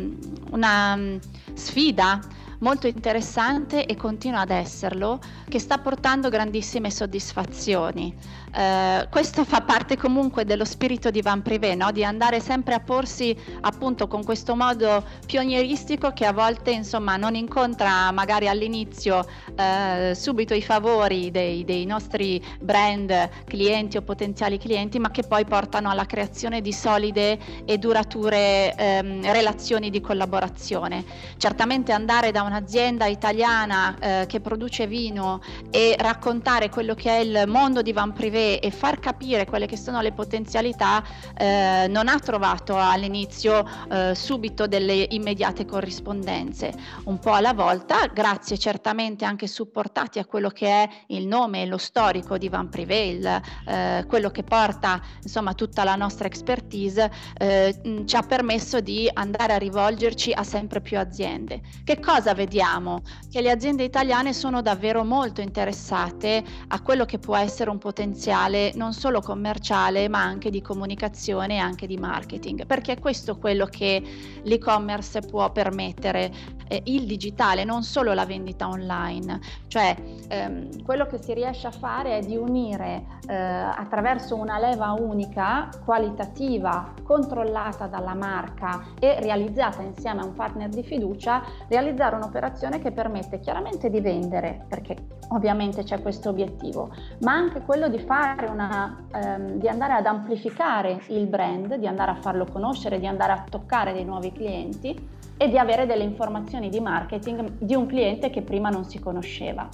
una 0.51 1.19
sfida 1.55 2.21
molto 2.61 2.87
interessante 2.87 3.85
e 3.87 3.97
continua 3.97 4.41
ad 4.43 4.51
esserlo, 4.51 5.19
che 5.49 5.59
sta 5.59 5.79
portando 5.79 6.29
grandissime 6.29 6.89
soddisfazioni. 6.89 8.15
Eh, 8.55 9.07
questo 9.11 9.45
fa 9.45 9.63
parte 9.63 9.97
comunque 9.97 10.45
dello 10.45 10.67
spirito 10.67 11.11
di 11.11 11.23
Van 11.23 11.41
Privé, 11.41 11.75
no? 11.75 11.91
di 11.91 12.05
andare 12.05 12.39
sempre 12.39 12.75
a 12.75 12.81
porsi 12.81 13.35
appunto 13.63 14.07
con 14.07 14.23
questo 14.25 14.55
modo 14.55 15.03
pionieristico 15.25 16.13
che 16.13 16.27
a 16.27 16.33
volte 16.33 16.71
insomma 16.71 17.17
non 17.17 17.35
incontra 17.35 18.11
magari 18.13 18.49
all'inizio 18.49 19.27
eh, 19.57 20.15
subito 20.15 20.53
i 20.53 20.61
favori 20.61 21.31
dei, 21.31 21.65
dei, 21.65 21.87
nostri 21.87 22.43
brand 22.61 23.45
clienti 23.45 23.97
o 23.97 24.03
potenziali 24.03 24.59
clienti, 24.59 24.99
ma 24.99 25.11
che 25.11 25.23
poi 25.23 25.45
portano 25.47 25.89
alla 25.89 26.05
creazione 26.05 26.61
di 26.61 26.73
solide 26.73 27.39
e 27.65 27.79
durature 27.79 28.75
ehm, 28.75 29.33
relazioni 29.33 29.89
di 29.89 30.01
collaborazione. 30.01 31.05
Certamente 31.39 31.93
andare 31.93 32.33
da 32.33 32.43
un'azienda 32.43 33.07
italiana 33.07 33.97
eh, 33.99 34.27
che 34.27 34.41
produce 34.41 34.87
vino 34.87 35.41
e 35.71 35.97
raccontare 35.99 36.69
quello 36.69 36.95
che 36.95 37.11
è 37.11 37.21
il 37.21 37.45
mondo 37.47 37.81
di 37.81 37.93
Van 37.93 38.13
Privé 38.13 38.42
e 38.43 38.71
far 38.71 38.99
capire 38.99 39.47
quelle 39.47 39.67
che 39.67 39.77
sono 39.77 40.01
le 40.01 40.13
potenzialità 40.13 41.03
eh, 41.37 41.87
non 41.89 42.09
ha 42.09 42.19
trovato 42.19 42.77
all'inizio 42.77 43.65
eh, 43.91 44.15
subito 44.15 44.67
delle 44.67 45.07
immediate 45.11 45.65
corrispondenze, 45.65 46.73
un 47.05 47.19
po' 47.19 47.33
alla 47.33 47.53
volta, 47.53 48.07
grazie 48.07 48.59
certamente 48.59 49.25
anche 49.25 49.47
supportati 49.47 50.19
a 50.19 50.25
quello 50.25 50.49
che 50.49 50.67
è 50.67 50.89
il 51.09 51.27
nome 51.27 51.63
e 51.63 51.67
lo 51.67 51.79
storico 51.79 52.39
di 52.39 52.49
Van 52.49 52.69
Prevail, 52.69 53.41
eh, 53.67 54.05
quello 54.09 54.31
che 54.31 54.43
porta 54.43 55.01
insomma 55.23 55.55
tutta 55.55 55.85
la 55.85 55.95
nostra 55.95 56.27
expertise, 56.27 57.11
eh, 57.39 58.05
ci 58.05 58.17
ha 58.17 58.23
permesso 58.23 58.81
di 58.81 59.09
andare 59.13 59.53
a 59.53 59.59
rivolgerci 59.59 60.33
a 60.33 60.43
sempre 60.43 60.81
più 60.81 60.99
aziende. 60.99 61.61
Che 61.85 62.01
cosa 62.01 62.35
vediamo? 62.35 63.03
Che 63.31 63.41
le 63.41 63.51
aziende 63.51 63.85
italiane 63.85 64.33
sono 64.33 64.63
davvero 64.63 65.05
molto 65.05 65.41
interessate 65.41 66.43
a 66.69 66.81
quello 66.81 67.05
che 67.05 67.19
può 67.19 67.37
essere 67.37 67.71
un 67.71 67.79
potenziale 67.79 68.31
potenziale 68.33 68.73
non 68.75 68.93
solo 68.95 69.21
commerciale 69.21 70.09
ma 70.09 70.23
anche 70.23 70.51
di 70.51 70.63
comunicazione 70.63 71.55
e 71.55 71.59
anche 71.59 71.87
di 71.87 71.97
marketing, 71.97 72.67
perché 72.67 72.93
è 72.93 72.99
questo 72.99 73.37
quello 73.37 73.67
che 73.67 74.03
l'e-commerce 74.43 75.21
può 75.21 75.51
permettere, 75.53 76.33
eh, 76.69 76.83
il 76.87 77.05
digitale, 77.05 77.65
non 77.65 77.83
solo 77.83 78.15
la 78.15 78.25
vendita 78.25 78.69
online, 78.69 79.41
cioè 79.69 79.95
ehm, 80.29 80.83
quello 80.83 81.07
che 81.07 81.19
si 81.19 81.35
riesce 81.35 81.67
a 81.67 81.71
fare 81.71 82.19
è 82.19 82.21
di 82.21 82.37
unire 82.37 83.21
eh, 83.29 83.35
attraverso 83.35 84.37
una 84.37 84.59
leva 84.59 84.93
unica, 84.93 85.69
qualitativa, 85.85 86.95
controllata 87.03 87.87
dalla 87.87 88.15
marca 88.15 88.85
e 88.99 89.21
realizzata 89.21 89.83
insieme 89.83 90.23
a 90.23 90.25
un 90.25 90.35
partner 90.35 90.69
di 90.71 90.83
fiducia, 90.83 91.43
realizzare 91.69 92.17
un'operazione 92.17 92.81
che 92.81 92.93
permette 92.93 93.41
chiaramente 93.41 93.91
di 93.91 94.01
vendere, 94.01 94.65
perché 94.69 94.97
ovviamente 95.29 95.83
c'è 95.83 96.01
questo 96.01 96.31
obiettivo, 96.31 96.91
ma 97.21 97.33
anche 97.33 97.61
quello 97.63 97.89
di 97.89 97.99
fare 97.99 98.22
una, 98.51 99.05
ehm, 99.13 99.59
di 99.59 99.69
andare 99.69 99.95
ad 99.95 100.07
amplificare 100.07 101.01
il 101.09 101.27
brand, 101.27 101.75
di 101.75 101.87
andare 101.87 102.13
a 102.13 102.15
farlo 102.15 102.47
conoscere, 102.47 102.99
di 102.99 103.07
andare 103.07 103.33
a 103.33 103.45
toccare 103.49 103.93
dei 103.93 104.05
nuovi 104.05 104.33
clienti 104.33 105.09
e 105.37 105.49
di 105.49 105.59
avere 105.59 105.87
delle 105.87 106.05
informazioni 106.05 106.69
di 106.69 106.81
marketing 106.81 107.53
di 107.59 107.75
un 107.75 107.87
cliente 107.87 108.31
che 108.31 108.43
prima 108.43 108.69
non 108.69 108.85
si 108.85 108.99
conosceva. 109.01 109.69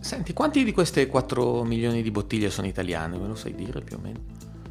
Senti, 0.00 0.32
quanti 0.32 0.62
di 0.62 0.72
queste 0.72 1.06
4 1.06 1.64
milioni 1.64 2.02
di 2.02 2.10
bottiglie 2.10 2.50
sono 2.50 2.66
italiane? 2.66 3.18
Me 3.18 3.26
lo 3.26 3.34
sai 3.34 3.54
dire 3.54 3.80
più 3.80 3.96
o 3.96 4.00
meno? 4.00 4.18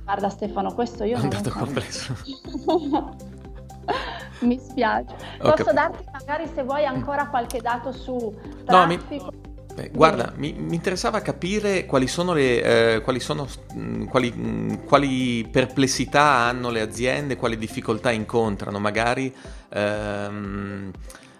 Guarda 0.03 0.29
Stefano, 0.29 0.73
questo 0.73 1.03
io 1.03 1.17
È 1.17 1.21
non 1.21 1.29
lo 1.29 1.43
so. 1.43 1.57
complesso. 1.57 2.15
mi 4.41 4.57
spiace. 4.59 5.15
Ho 5.41 5.53
Posso 5.53 5.73
darti 5.73 6.03
magari 6.11 6.47
se 6.53 6.63
vuoi 6.63 6.85
ancora 6.85 7.27
qualche 7.27 7.59
dato 7.59 7.91
su 7.91 8.33
traffico? 8.63 8.71
No, 8.71 8.85
mi... 8.85 9.48
Beh, 9.79 9.91
guarda, 9.93 10.33
mi, 10.35 10.51
mi, 10.51 10.75
interessava 10.75 11.21
capire 11.21 11.85
quali 11.85 12.07
sono 12.07 12.33
le 12.33 12.95
eh, 12.95 13.01
quali, 13.01 13.21
sono, 13.21 13.47
mm, 13.73 14.07
quali, 14.07 14.33
mm, 14.35 14.73
quali, 14.85 15.47
perplessità 15.49 16.21
hanno 16.21 16.69
le 16.69 16.81
aziende, 16.81 17.37
quali 17.37 17.57
difficoltà 17.57 18.11
incontrano, 18.11 18.77
magari 18.77 19.33
ehm, 19.69 20.91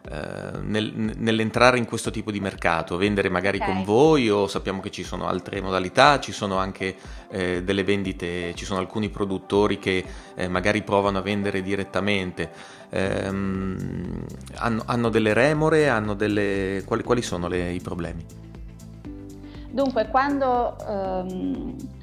eh, 0.08 0.60
nel, 0.62 0.94
nell'entrare 1.18 1.78
in 1.78 1.86
questo 1.86 2.10
tipo 2.10 2.32
di 2.32 2.40
mercato, 2.40 2.98
vendere 2.98 3.30
magari 3.30 3.58
okay. 3.58 3.74
con 3.74 3.84
voi 3.84 4.30
o 4.30 4.48
sappiamo 4.48 4.80
che 4.80 4.90
ci 4.90 5.04
sono 5.04 5.28
altre 5.28 5.62
modalità, 5.62 6.20
ci 6.20 6.32
sono 6.32 6.58
anche 6.58 6.96
eh, 7.30 7.64
delle 7.64 7.84
vendite, 7.84 8.54
ci 8.56 8.66
sono 8.66 8.80
alcuni 8.80 9.10
produttori 9.10 9.78
che 9.78 10.04
eh, 10.36 10.48
magari 10.48 10.84
provano 10.84 11.18
a 11.18 11.22
vendere 11.22 11.62
direttamente, 11.62 12.50
ehm, 12.90 14.26
hanno, 14.56 14.84
hanno, 14.86 15.10
delle 15.10 15.34
remore, 15.34 15.90
hanno 15.90 16.14
delle... 16.14 16.84
Quali, 16.86 17.04
quali 17.04 17.22
sono 17.22 17.48
le, 17.48 17.72
i 17.72 17.82
problemi? 17.82 18.26
Dunque, 19.70 20.08
quando... 20.08 20.76
Um 20.88 21.98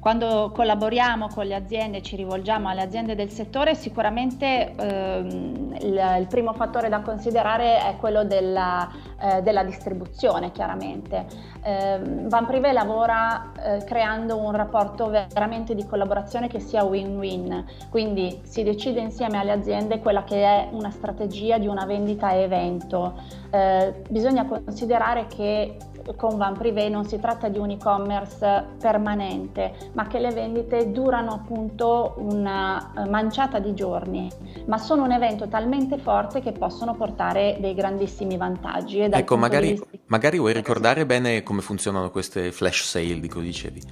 quando 0.00 0.50
collaboriamo 0.54 1.28
con 1.28 1.44
le 1.44 1.54
aziende, 1.54 2.00
ci 2.00 2.16
rivolgiamo 2.16 2.70
alle 2.70 2.80
aziende 2.80 3.14
del 3.14 3.30
settore, 3.30 3.74
sicuramente 3.74 4.74
ehm, 4.74 5.76
il, 5.78 6.16
il, 6.20 6.26
primo 6.26 6.54
fattore 6.54 6.88
da 6.88 7.00
considerare 7.00 7.78
è 7.80 7.96
quello 7.98 8.24
della, 8.24 8.88
eh, 9.20 9.42
della 9.42 9.62
distribuzione, 9.62 10.52
chiaramente. 10.52 11.26
Eh, 11.62 12.00
Van 12.02 12.46
Privé 12.46 12.72
lavora 12.72 13.52
eh, 13.62 13.84
creando 13.84 14.38
un 14.38 14.52
rapporto 14.52 15.10
veramente 15.10 15.74
di 15.74 15.84
collaborazione 15.86 16.48
che 16.48 16.60
sia 16.60 16.82
win-win, 16.82 17.66
quindi 17.90 18.40
si 18.44 18.62
decide 18.62 19.00
insieme 19.00 19.36
alle 19.36 19.52
aziende 19.52 20.00
quella 20.00 20.24
che 20.24 20.42
è 20.42 20.68
una 20.72 20.90
strategia 20.90 21.58
di 21.58 21.66
una 21.66 21.84
vendita 21.84 22.28
a 22.28 22.32
evento. 22.32 23.20
Eh, 23.50 24.02
bisogna 24.08 24.46
considerare 24.46 25.26
che 25.26 25.76
con 26.16 26.36
Van 26.36 26.56
Privé 26.56 26.88
non 26.88 27.04
si 27.04 27.18
tratta 27.18 27.48
di 27.48 27.58
un 27.58 27.70
e-commerce 27.70 28.66
permanente, 28.80 29.90
ma 29.92 30.06
che 30.06 30.18
le 30.18 30.32
vendite 30.32 30.90
durano 30.90 31.32
appunto 31.32 32.14
una 32.18 32.92
eh, 32.94 33.08
manciata 33.08 33.58
di 33.58 33.74
giorni, 33.74 34.30
ma 34.66 34.78
sono 34.78 35.04
un 35.04 35.12
evento 35.12 35.48
talmente 35.48 35.98
forte 35.98 36.40
che 36.40 36.52
possono 36.52 36.94
portare 36.94 37.56
dei 37.60 37.74
grandissimi 37.74 38.36
vantaggi. 38.36 39.00
ecco, 39.00 39.36
magari, 39.36 39.70
vista... 39.70 39.86
magari 40.06 40.38
vuoi 40.38 40.52
ricordare 40.52 41.06
bene 41.06 41.42
come 41.42 41.60
funzionano 41.60 42.10
queste 42.10 42.52
flash 42.52 42.84
sale 42.84 43.20
di 43.20 43.28
cui 43.28 43.42
dicevi. 43.42 43.82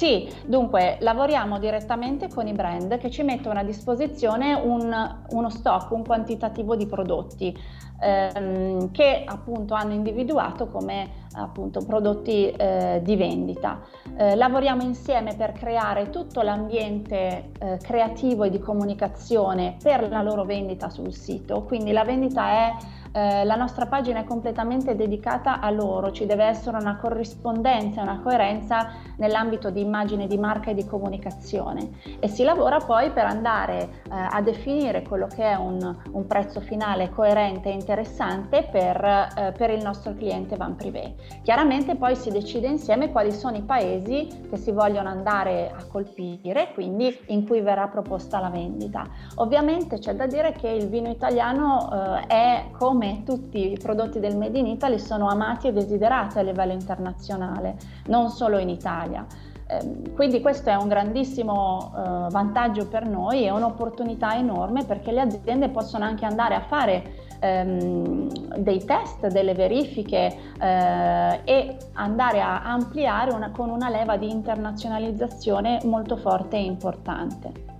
Sì, 0.00 0.26
dunque 0.46 0.96
lavoriamo 1.00 1.58
direttamente 1.58 2.28
con 2.28 2.46
i 2.46 2.54
brand 2.54 2.96
che 2.96 3.10
ci 3.10 3.22
mettono 3.22 3.58
a 3.58 3.62
disposizione 3.62 4.54
un, 4.54 4.90
uno 5.28 5.50
stock, 5.50 5.90
un 5.90 6.06
quantitativo 6.06 6.74
di 6.74 6.86
prodotti 6.86 7.54
ehm, 8.00 8.92
che 8.92 9.24
appunto 9.26 9.74
hanno 9.74 9.92
individuato 9.92 10.68
come 10.68 11.28
appunto 11.34 11.84
prodotti 11.84 12.48
eh, 12.48 13.00
di 13.04 13.14
vendita. 13.14 13.82
Eh, 14.16 14.36
lavoriamo 14.36 14.80
insieme 14.80 15.34
per 15.36 15.52
creare 15.52 16.08
tutto 16.08 16.40
l'ambiente 16.40 17.50
eh, 17.58 17.76
creativo 17.82 18.44
e 18.44 18.50
di 18.50 18.58
comunicazione 18.58 19.76
per 19.82 20.08
la 20.08 20.22
loro 20.22 20.44
vendita 20.44 20.88
sul 20.88 21.12
sito, 21.12 21.64
quindi 21.64 21.92
la 21.92 22.04
vendita 22.04 22.48
è 22.48 22.72
eh, 23.12 23.44
la 23.44 23.56
nostra 23.56 23.86
pagina 23.86 24.20
è 24.20 24.24
completamente 24.24 24.94
dedicata 24.94 25.60
a 25.60 25.70
loro, 25.70 26.12
ci 26.12 26.26
deve 26.26 26.44
essere 26.44 26.76
una 26.76 26.96
corrispondenza, 26.96 28.02
una 28.02 28.20
coerenza 28.20 28.92
nell'ambito 29.16 29.70
di 29.70 29.80
immagine 29.80 30.26
di 30.26 30.38
marca 30.38 30.70
e 30.70 30.74
di 30.74 30.86
comunicazione 30.86 31.90
e 32.20 32.28
si 32.28 32.44
lavora 32.44 32.78
poi 32.78 33.10
per 33.10 33.24
andare 33.24 33.80
eh, 33.82 33.88
a 34.10 34.40
definire 34.42 35.02
quello 35.02 35.26
che 35.26 35.42
è 35.42 35.54
un, 35.54 35.96
un, 36.12 36.26
prezzo 36.26 36.60
finale 36.60 37.10
coerente 37.10 37.68
e 37.68 37.72
interessante 37.72 38.68
per, 38.70 39.04
eh, 39.04 39.52
per 39.56 39.70
il 39.70 39.82
nostro 39.82 40.14
cliente 40.14 40.56
Van 40.56 40.76
Privé. 40.76 41.14
Chiaramente 41.42 41.96
poi 41.96 42.14
si 42.14 42.30
decide 42.30 42.68
insieme 42.68 43.10
quali 43.10 43.32
sono 43.32 43.56
i 43.56 43.62
paesi 43.62 44.28
che 44.48 44.56
si 44.56 44.70
vogliono 44.70 45.08
andare 45.08 45.72
a 45.76 45.84
colpire, 45.86 46.70
quindi 46.72 47.18
in 47.26 47.46
cui 47.46 47.60
verrà 47.60 47.88
proposta 47.88 48.38
la 48.38 48.48
vendita. 48.50 49.04
Ovviamente 49.36 49.98
c'è 49.98 50.14
da 50.14 50.26
dire 50.26 50.52
che 50.52 50.68
il 50.68 50.88
vino 50.88 51.08
italiano 51.08 51.88
eh, 51.90 52.26
è 52.28 52.64
come 52.78 52.99
come 53.00 53.22
tutti 53.24 53.72
i 53.72 53.78
prodotti 53.78 54.20
del 54.20 54.36
Made 54.36 54.58
in 54.58 54.66
Italy 54.66 54.98
sono 54.98 55.28
amati 55.28 55.68
e 55.68 55.72
desiderati 55.72 56.38
a 56.38 56.42
livello 56.42 56.72
internazionale, 56.72 57.76
non 58.08 58.28
solo 58.28 58.58
in 58.58 58.68
Italia. 58.68 59.24
Ehm, 59.68 60.12
quindi 60.12 60.42
questo 60.42 60.68
è 60.68 60.74
un 60.74 60.86
grandissimo 60.86 61.92
eh, 61.96 62.30
vantaggio 62.30 62.88
per 62.88 63.06
noi 63.06 63.46
e 63.46 63.50
un'opportunità 63.50 64.36
enorme 64.36 64.84
perché 64.84 65.12
le 65.12 65.22
aziende 65.22 65.70
possono 65.70 66.04
anche 66.04 66.26
andare 66.26 66.54
a 66.54 66.60
fare 66.60 67.02
ehm, 67.40 68.58
dei 68.58 68.84
test, 68.84 69.28
delle 69.28 69.54
verifiche 69.54 70.36
eh, 70.60 71.40
e 71.42 71.76
andare 71.94 72.42
a 72.42 72.64
ampliare 72.64 73.32
una, 73.32 73.50
con 73.50 73.70
una 73.70 73.88
leva 73.88 74.18
di 74.18 74.30
internazionalizzazione 74.30 75.80
molto 75.84 76.18
forte 76.18 76.56
e 76.56 76.64
importante. 76.64 77.79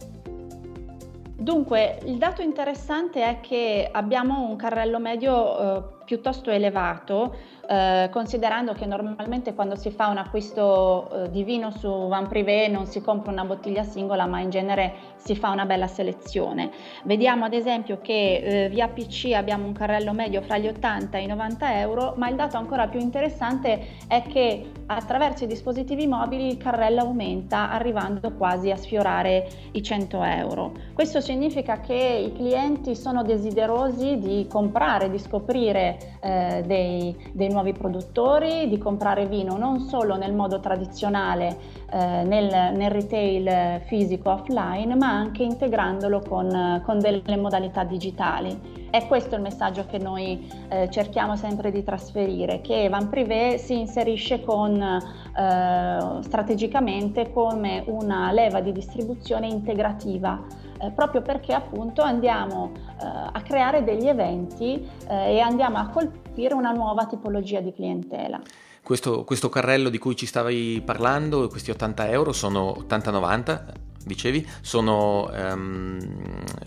Dunque, 1.41 2.01
il 2.05 2.19
dato 2.19 2.43
interessante 2.43 3.23
è 3.23 3.41
che 3.41 3.89
abbiamo 3.91 4.43
un 4.43 4.57
carrello 4.57 4.99
medio 4.99 5.79
eh, 5.79 5.83
piuttosto 6.05 6.51
elevato, 6.51 7.35
eh, 7.71 8.09
considerando 8.11 8.73
che 8.73 8.85
normalmente 8.85 9.55
quando 9.55 9.77
si 9.77 9.93
fa 9.93 10.09
un 10.09 10.17
acquisto 10.17 11.09
eh, 11.09 11.31
di 11.31 11.45
vino 11.45 11.71
su 11.71 12.09
Van 12.09 12.27
Privé 12.27 12.67
non 12.67 12.87
si 12.87 13.01
compra 13.01 13.31
una 13.31 13.45
bottiglia 13.45 13.85
singola, 13.85 14.27
ma 14.27 14.41
in 14.41 14.51
genere 14.51 14.93
si 15.15 15.37
fa 15.37 15.51
una 15.51 15.67
bella 15.67 15.87
selezione. 15.87 16.71
Vediamo 17.05 17.45
ad 17.45 17.53
esempio 17.53 18.01
che 18.03 18.65
eh, 18.65 18.69
via 18.71 18.89
PC 18.89 19.35
abbiamo 19.35 19.67
un 19.67 19.73
carrello 19.73 20.13
medio 20.13 20.43
fra 20.43 20.59
gli 20.59 20.67
80 20.67 21.17
e 21.19 21.23
i 21.23 21.27
90 21.27 21.79
euro, 21.79 22.15
ma 22.17 22.29
il 22.29 22.35
dato 22.35 22.57
ancora 22.57 22.89
più 22.89 22.99
interessante 22.99 23.99
è 24.09 24.23
che 24.23 24.73
attraverso 24.87 25.45
i 25.45 25.47
dispositivi 25.47 26.09
mobili 26.09 26.49
il 26.49 26.57
carrello 26.57 27.03
aumenta 27.03 27.71
arrivando 27.71 28.33
quasi 28.33 28.73
a 28.73 28.77
sfiorare 28.77 29.49
i 29.73 29.83
100 29.83 30.23
euro. 30.25 30.73
Questo 30.95 31.21
significa 31.21 31.79
che 31.79 31.95
i 31.95 32.33
clienti 32.33 32.97
sono 32.97 33.23
desiderosi 33.23 34.19
di 34.19 34.47
comprare, 34.49 35.09
di 35.09 35.19
scoprire 35.19 36.19
eh, 36.21 36.63
dei, 36.67 37.17
dei, 37.33 37.49
nuovi 37.49 37.60
produttori, 37.73 38.69
di 38.69 38.79
comprare 38.79 39.27
vino 39.27 39.57
non 39.57 39.81
solo 39.81 40.17
nel 40.17 40.35
modo 40.35 40.61
tradizionale 40.61 41.57
eh, 41.91 42.23
nel, 42.25 42.75
nel, 42.75 42.91
retail 42.91 43.81
fisico 43.83 44.31
offline, 44.31 44.97
ma 44.97 45.09
anche 45.09 45.43
integrandolo 45.43 46.21
con, 46.27 46.83
con, 46.85 46.99
delle 46.99 47.37
modalità 47.37 47.85
digitali. 47.85 48.89
È 48.91 49.07
questo 49.07 49.37
il 49.37 49.43
messaggio 49.43 49.87
che 49.87 49.99
noi 49.99 50.51
eh, 50.69 50.89
cerchiamo 50.91 51.37
sempre 51.37 51.71
di 51.71 51.83
trasferire, 51.83 52.61
che 52.61 52.89
Van 52.89 53.09
Privé 53.09 53.59
si 53.59 53.79
inserisce 53.79 54.41
con, 54.43 54.81
eh, 54.81 56.23
strategicamente 56.23 57.33
come 57.33 57.85
una 57.87 58.33
leva 58.33 58.61
di 58.61 58.73
distribuzione 58.73 59.47
integrativa 59.47 60.69
eh, 60.81 60.91
proprio 60.93 61.21
perché 61.21 61.53
appunto 61.53 62.01
andiamo 62.01 62.73
eh, 62.75 63.05
a 63.05 63.41
creare 63.43 63.85
degli 63.85 64.09
eventi 64.09 64.89
eh, 65.09 65.35
e 65.35 65.41
andiamo 65.41 65.77
a 65.77 65.89
colpire 65.89 66.30
una 66.55 66.73
nuova 66.73 67.07
tipologia 67.07 67.61
di 67.61 67.73
clientela. 67.73 68.41
Questo, 68.83 69.25
questo 69.25 69.49
carrello 69.49 69.89
di 69.89 69.99
cui 69.99 70.17
ci 70.17 70.27
stavi 70.27 70.83
parlando, 70.85 71.49
questi 71.49 71.71
80 71.71 72.09
euro 72.11 72.33
sono 72.33 72.75
80-90? 72.89 73.90
Dicevi, 74.05 74.47
sono 74.61 75.31
um, 75.33 75.99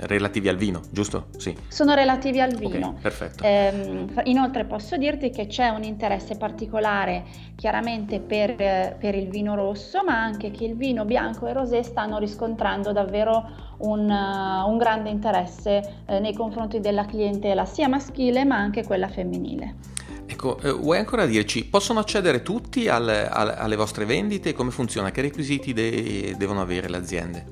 relativi 0.01 0.47
al 0.47 0.55
vino, 0.55 0.81
giusto? 0.91 1.27
Sì. 1.37 1.55
Sono 1.67 1.93
relativi 1.93 2.39
al 2.39 2.53
vino. 2.55 2.89
Okay, 2.89 3.01
perfetto. 3.01 3.43
Eh, 3.43 4.05
inoltre 4.25 4.65
posso 4.65 4.97
dirti 4.97 5.29
che 5.29 5.47
c'è 5.47 5.69
un 5.69 5.83
interesse 5.83 6.35
particolare 6.37 7.23
chiaramente 7.55 8.19
per, 8.19 8.55
per, 8.55 9.15
il 9.15 9.29
vino 9.29 9.55
rosso, 9.55 10.03
ma 10.03 10.21
anche 10.21 10.51
che 10.51 10.65
il 10.65 10.75
vino 10.75 11.05
bianco 11.05 11.47
e 11.47 11.53
rosé 11.53 11.83
stanno 11.83 12.17
riscontrando 12.17 12.91
davvero 12.91 13.49
un, 13.79 14.09
uh, 14.09 14.69
un 14.69 14.77
grande 14.77 15.09
interesse 15.09 16.01
eh, 16.05 16.19
nei 16.19 16.33
confronti 16.33 16.79
della 16.79 17.05
clientela 17.05 17.65
sia 17.65 17.87
maschile 17.87 18.45
ma 18.45 18.57
anche 18.57 18.83
quella 18.85 19.07
femminile. 19.07 19.92
Ecco, 20.25 20.59
eh, 20.59 20.71
vuoi 20.71 20.97
ancora 20.97 21.25
dirci, 21.25 21.65
possono 21.65 21.99
accedere 21.99 22.41
tutti 22.41 22.87
al, 22.87 23.07
al, 23.07 23.55
alle 23.57 23.75
vostre 23.75 24.05
vendite? 24.05 24.53
Come 24.53 24.71
funziona? 24.71 25.11
Che 25.11 25.21
requisiti 25.21 25.73
de- 25.73 26.35
devono 26.37 26.61
avere 26.61 26.89
le 26.89 26.97
aziende? 26.97 27.45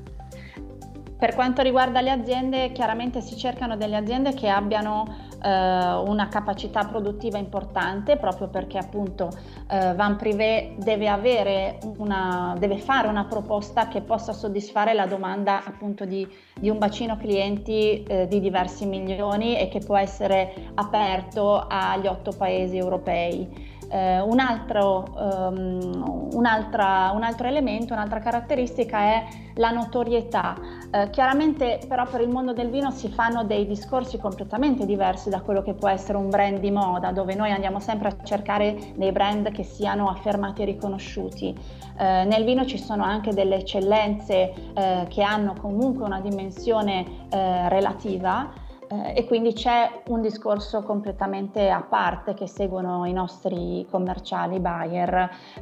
Per 1.17 1.35
quanto 1.35 1.61
riguarda 1.61 2.01
le 2.01 2.09
aziende, 2.09 2.71
chiaramente 2.71 3.21
si 3.21 3.37
cercano 3.37 3.77
delle 3.77 3.95
aziende 3.95 4.33
che 4.33 4.49
abbiano 4.49 5.29
una 5.47 6.27
capacità 6.29 6.85
produttiva 6.85 7.37
importante, 7.37 8.17
proprio 8.17 8.47
perché 8.47 8.77
appunto 8.77 9.29
eh, 9.69 9.93
Van 9.95 10.15
Privé 10.15 10.75
deve, 10.77 11.79
una, 11.97 12.55
deve, 12.57 12.77
fare 12.77 13.07
una 13.07 13.25
proposta 13.25 13.87
che 13.87 14.01
possa 14.01 14.33
soddisfare 14.33 14.93
la 14.93 15.07
domanda 15.07 15.63
appunto 15.63 16.05
di, 16.05 16.27
di 16.59 16.69
un 16.69 16.77
bacino 16.77 17.17
clienti 17.17 18.03
eh, 18.03 18.27
di 18.27 18.39
diversi 18.39 18.85
milioni 18.85 19.57
e 19.57 19.67
che 19.67 19.79
può 19.79 19.97
essere 19.97 20.53
aperto 20.75 21.65
agli 21.67 22.07
otto 22.07 22.31
paesi 22.31 22.77
europei. 22.77 23.70
Eh, 23.91 24.21
un, 24.21 24.39
altro, 24.39 25.05
um, 25.17 26.29
un, 26.31 26.45
altro, 26.45 27.45
elemento, 27.45 27.93
un'altra 27.93 28.19
caratteristica 28.19 28.99
è 28.99 29.25
la 29.55 29.71
notorietà. 29.71 30.55
Eh, 30.89 31.09
chiaramente 31.09 31.79
però 31.89 32.05
per 32.05 32.21
il 32.21 32.29
mondo 32.29 32.53
del 32.53 32.69
vino 32.69 32.89
si 32.91 33.09
fanno 33.09 33.43
dei 33.43 33.67
discorsi 33.67 34.17
completamente 34.17 34.85
diversi 34.85 35.29
da 35.29 35.41
quello 35.41 35.61
che 35.61 35.73
può 35.73 35.89
essere 35.89 36.17
un 36.17 36.29
brand 36.29 36.59
di 36.59 36.71
moda, 36.71 37.11
dove 37.11 37.35
noi 37.35 37.51
andiamo 37.51 37.81
sempre 37.81 38.07
a 38.07 38.15
cercare 38.23 38.93
dei 38.95 39.11
brand 39.11 39.51
che 39.51 39.63
siano 39.63 40.07
affermati 40.09 40.61
e 40.61 40.65
riconosciuti. 40.65 41.53
Eh, 41.97 42.23
nel 42.23 42.45
vino 42.45 42.65
ci 42.65 42.77
sono 42.77 43.03
anche 43.03 43.33
delle 43.33 43.57
eccellenze 43.57 44.53
eh, 44.73 45.05
che 45.09 45.21
hanno 45.21 45.53
comunque 45.59 46.05
una 46.05 46.21
dimensione 46.21 47.27
eh, 47.29 47.67
relativa 47.67 48.69
eh, 48.91 49.13
e 49.15 49.25
quindi 49.25 49.53
c'è 49.53 50.01
un 50.07 50.21
discorso 50.21 50.81
completamente 50.81 51.69
a 51.69 51.81
parte 51.81 52.33
che 52.33 52.47
seguono 52.47 53.05
i 53.05 53.13
nostri 53.13 53.87
commerciali 53.89 54.59
buyer, 54.59 55.13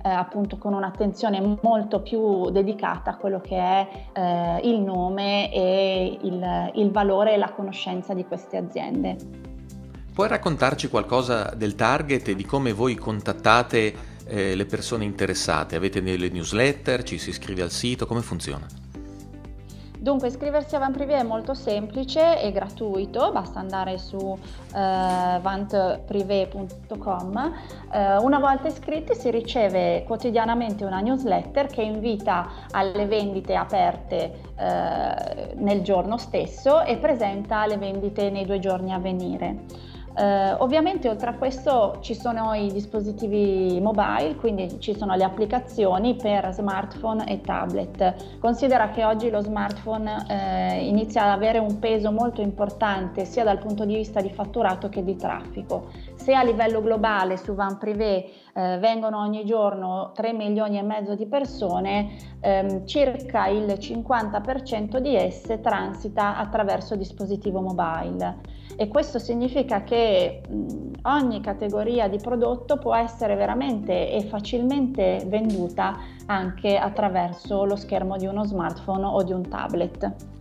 eh, 0.04 0.10
appunto 0.10 0.58
con 0.58 0.74
un'attenzione 0.74 1.60
molto 1.62 2.02
più 2.02 2.50
dedicata 2.50 3.12
a 3.12 3.16
quello 3.18 3.40
che 3.40 3.58
è 3.58 3.88
eh, 4.14 4.68
il 4.68 4.82
nome 4.82 5.54
e 5.54 6.18
il, 6.22 6.72
il 6.74 6.92
valore 6.92 7.34
e 7.34 7.38
la 7.38 7.52
conoscenza 7.52 8.16
di 8.16 8.26
queste 8.26 8.58
aziende. 8.58 9.16
Puoi 10.12 10.28
raccontarci 10.28 10.90
qualcosa 10.90 11.54
del 11.56 11.76
target 11.76 12.30
e 12.30 12.36
di 12.36 12.44
come 12.44 12.74
voi 12.74 12.96
contattate 12.96 13.94
eh, 14.26 14.56
le 14.56 14.66
persone 14.66 15.06
interessate? 15.06 15.76
Avete 15.76 16.02
delle 16.02 16.30
newsletter? 16.30 17.04
Ci 17.04 17.18
si 17.18 17.30
iscrive 17.30 17.62
al 17.62 17.72
sito? 17.72 18.06
Come 18.06 18.22
funziona? 18.22 18.89
Dunque 20.02 20.30
iscriversi 20.30 20.78
a 20.78 20.80
VanPrivé 20.80 21.18
è 21.18 21.24
molto 21.24 21.54
semplice 21.54 22.42
e 22.42 22.54
gratuito, 22.54 23.34
basta 23.34 23.60
andare 23.60 23.98
su 23.98 24.18
eh, 24.18 25.40
vantprivé.com. 25.42 27.54
Eh, 27.92 28.18
una 28.20 28.40
volta 28.40 28.70
iscritti 28.70 29.14
si 29.14 29.30
riceve 29.30 30.06
quotidianamente 30.08 30.86
una 30.86 31.02
newsletter 31.02 31.68
che 31.68 31.82
invita 31.82 32.50
alle 32.72 33.08
vendite 33.08 33.56
aperte 33.56 34.40
eh, 34.56 35.54
nel 35.56 35.82
giorno 35.82 36.18
stesso 36.18 36.82
e 36.82 36.96
presenta 36.96 37.66
le 37.66 37.76
vendite 37.76 38.30
nei 38.30 38.46
due 38.46 38.60
giorni 38.60 38.94
a 38.94 39.00
venire. 39.00 39.66
Eh, 40.20 40.54
ovviamente 40.58 41.08
oltre 41.08 41.30
a 41.30 41.34
questo 41.36 42.00
ci 42.02 42.14
sono 42.14 42.54
i 42.54 42.70
dispositivi 42.74 43.80
mobile, 43.80 44.36
quindi 44.36 44.78
ci 44.82 44.94
sono 44.94 45.16
le 45.16 45.24
applicazioni 45.24 46.18
per 46.18 46.52
smartphone 46.52 47.26
e 47.26 47.40
tablet. 47.40 48.38
Considera 48.40 48.90
che 48.90 49.06
oggi 49.06 49.30
lo 49.30 49.40
smartphone 49.40 50.26
eh, 50.28 50.86
inizia 50.86 51.24
ad 51.24 51.30
avere 51.30 51.60
un 51.60 51.80
peso 51.80 52.12
molto 52.12 52.42
importante 52.42 53.24
sia 53.24 53.46
dal 53.46 53.60
punto 53.60 53.86
di 53.86 53.96
vista 53.96 54.20
di 54.20 54.30
fatturato 54.30 54.90
che 54.90 55.06
di 55.06 55.16
traffico. 55.16 55.88
Se 56.30 56.36
a 56.36 56.44
livello 56.44 56.80
globale 56.84 57.38
su 57.38 57.56
Van 57.56 57.80
Privé 57.80 58.24
eh, 58.54 58.78
vengono 58.78 59.18
ogni 59.18 59.44
giorno 59.46 60.12
3 60.14 60.32
milioni 60.34 60.78
e 60.78 60.84
mezzo 60.84 61.16
di 61.16 61.26
persone, 61.26 62.18
ehm, 62.40 62.86
circa 62.86 63.48
il 63.48 63.66
50% 63.66 65.00
di 65.00 65.16
esse 65.16 65.60
transita 65.60 66.38
attraverso 66.38 66.96
dispositivo 66.96 67.62
mobile 67.62 68.42
e 68.76 68.88
questo 68.90 69.18
significa 69.18 69.82
che 69.82 70.44
mh, 70.48 71.00
ogni 71.02 71.42
categoria 71.42 72.08
di 72.08 72.20
prodotto 72.20 72.78
può 72.78 72.94
essere 72.94 73.34
veramente 73.34 74.12
e 74.12 74.22
facilmente 74.22 75.24
venduta 75.26 75.98
anche 76.28 76.78
attraverso 76.78 77.66
lo 77.66 77.76
schermo 77.76 78.18
di 78.18 78.28
uno 78.28 78.44
smartphone 78.44 79.06
o 79.06 79.24
di 79.24 79.32
un 79.32 79.50
tablet. 79.50 80.39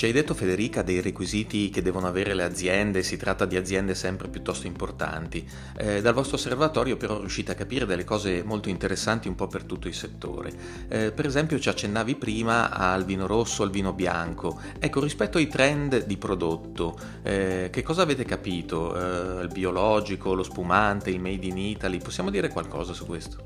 Ci 0.00 0.06
hai 0.06 0.12
detto 0.12 0.32
Federica 0.32 0.80
dei 0.80 1.02
requisiti 1.02 1.68
che 1.68 1.82
devono 1.82 2.06
avere 2.06 2.32
le 2.32 2.42
aziende, 2.42 3.02
si 3.02 3.18
tratta 3.18 3.44
di 3.44 3.56
aziende 3.56 3.94
sempre 3.94 4.28
piuttosto 4.28 4.66
importanti. 4.66 5.46
Eh, 5.76 6.00
dal 6.00 6.14
vostro 6.14 6.36
osservatorio 6.36 6.96
però 6.96 7.18
riuscite 7.18 7.52
a 7.52 7.54
capire 7.54 7.84
delle 7.84 8.04
cose 8.04 8.42
molto 8.42 8.70
interessanti 8.70 9.28
un 9.28 9.34
po' 9.34 9.46
per 9.46 9.64
tutto 9.64 9.88
il 9.88 9.94
settore. 9.94 10.54
Eh, 10.88 11.12
per 11.12 11.26
esempio 11.26 11.60
ci 11.60 11.68
accennavi 11.68 12.14
prima 12.14 12.70
al 12.70 13.04
vino 13.04 13.26
rosso, 13.26 13.62
al 13.62 13.68
vino 13.68 13.92
bianco. 13.92 14.58
Ecco, 14.78 15.00
rispetto 15.00 15.36
ai 15.36 15.48
trend 15.48 16.06
di 16.06 16.16
prodotto, 16.16 16.98
eh, 17.22 17.68
che 17.70 17.82
cosa 17.82 18.00
avete 18.00 18.24
capito? 18.24 18.96
Eh, 18.96 19.42
il 19.42 19.50
biologico, 19.52 20.32
lo 20.32 20.44
spumante, 20.44 21.10
il 21.10 21.20
made 21.20 21.44
in 21.44 21.58
Italy, 21.58 21.98
possiamo 21.98 22.30
dire 22.30 22.48
qualcosa 22.48 22.94
su 22.94 23.04
questo? 23.04 23.44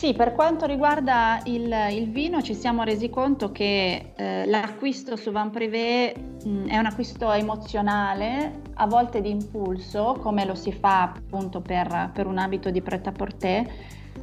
Sì, 0.00 0.14
per 0.14 0.32
quanto 0.32 0.64
riguarda 0.64 1.42
il, 1.44 1.70
il, 1.90 2.10
vino 2.10 2.40
ci 2.40 2.54
siamo 2.54 2.84
resi 2.84 3.10
conto 3.10 3.52
che 3.52 4.12
eh, 4.16 4.46
l'acquisto 4.46 5.14
su 5.14 5.30
Van 5.30 5.50
Privé 5.50 6.14
mh, 6.42 6.68
è 6.68 6.78
un 6.78 6.86
acquisto 6.86 7.30
emozionale, 7.30 8.62
a 8.76 8.86
volte 8.86 9.20
di 9.20 9.28
impulso, 9.28 10.16
come 10.18 10.46
lo 10.46 10.54
si 10.54 10.72
fa 10.72 11.02
appunto 11.02 11.60
per, 11.60 12.12
per 12.14 12.26
un 12.26 12.38
abito 12.38 12.70
di 12.70 12.80
pret-à-porter 12.80 13.70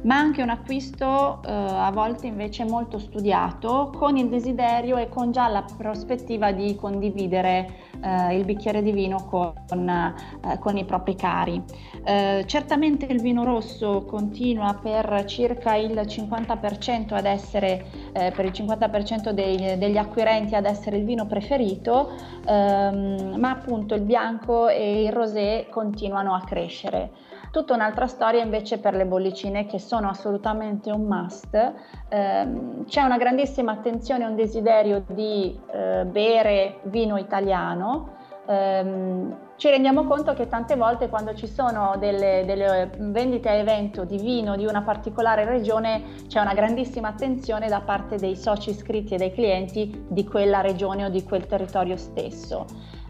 ma 0.02 0.16
anche 0.16 0.42
un 0.42 0.50
acquisto 0.50 1.40
eh, 1.44 1.50
a 1.50 1.90
volte 1.90 2.26
invece 2.26 2.64
molto 2.64 2.98
studiato 2.98 3.92
con 3.96 4.16
il 4.16 4.28
desiderio 4.28 4.96
e 4.96 5.08
con 5.08 5.32
già 5.32 5.48
la 5.48 5.64
prospettiva 5.76 6.52
di 6.52 6.76
condividere 6.76 7.86
eh, 8.00 8.36
il 8.36 8.44
bicchiere 8.44 8.82
di 8.82 8.92
vino 8.92 9.24
con, 9.24 9.88
eh, 9.88 10.58
con 10.58 10.76
i 10.76 10.84
propri 10.84 11.16
cari. 11.16 11.62
Eh, 12.04 12.44
certamente 12.46 13.06
il 13.06 13.20
vino 13.20 13.44
rosso 13.44 14.04
continua 14.04 14.78
per 14.80 15.24
circa 15.26 15.74
il 15.74 15.92
50% 15.92 17.14
ad 17.14 17.26
essere, 17.26 17.86
eh, 18.12 18.32
per 18.34 18.44
il 18.44 18.52
50% 18.52 19.30
dei, 19.30 19.78
degli 19.78 19.96
acquirenti 19.96 20.54
ad 20.54 20.66
essere 20.66 20.96
il 20.96 21.04
vino 21.04 21.26
preferito, 21.26 22.12
ehm, 22.46 23.34
ma 23.38 23.50
appunto 23.50 23.94
il 23.94 24.02
bianco 24.02 24.68
e 24.68 25.02
il 25.02 25.12
rosé 25.12 25.66
continuano 25.70 26.34
a 26.34 26.40
crescere. 26.40 27.10
Tutta 27.50 27.74
un'altra 27.74 28.06
storia 28.06 28.42
invece 28.42 28.78
per 28.78 28.94
le 28.94 29.06
bollicine 29.06 29.66
che 29.66 29.78
sono 29.78 30.08
assolutamente 30.08 30.90
un 30.90 31.02
must. 31.02 31.54
Eh, 31.54 32.84
c'è 32.84 33.02
una 33.02 33.16
grandissima 33.16 33.72
attenzione 33.72 34.24
e 34.24 34.26
un 34.26 34.36
desiderio 34.36 35.04
di 35.08 35.58
eh, 35.72 36.04
bere 36.04 36.80
vino 36.84 37.16
italiano. 37.16 38.16
Eh, 38.46 39.46
ci 39.56 39.68
rendiamo 39.70 40.04
conto 40.04 40.34
che 40.34 40.46
tante 40.46 40.76
volte 40.76 41.08
quando 41.08 41.34
ci 41.34 41.48
sono 41.48 41.96
delle, 41.98 42.44
delle, 42.46 42.90
vendite 42.96 43.48
a 43.48 43.54
evento 43.54 44.04
di 44.04 44.16
vino 44.16 44.54
di 44.54 44.64
una 44.64 44.82
particolare 44.82 45.44
regione 45.44 46.02
c'è 46.28 46.40
una 46.40 46.54
grandissima 46.54 47.08
attenzione 47.08 47.66
da 47.68 47.80
parte 47.80 48.16
dei 48.16 48.36
soci 48.36 48.70
iscritti 48.70 49.14
e 49.14 49.16
dei 49.16 49.32
clienti 49.32 50.06
di 50.08 50.24
quella 50.24 50.60
regione 50.60 51.06
o 51.06 51.08
di 51.08 51.24
quel 51.24 51.46
territorio 51.46 51.96
stesso. 51.96 52.66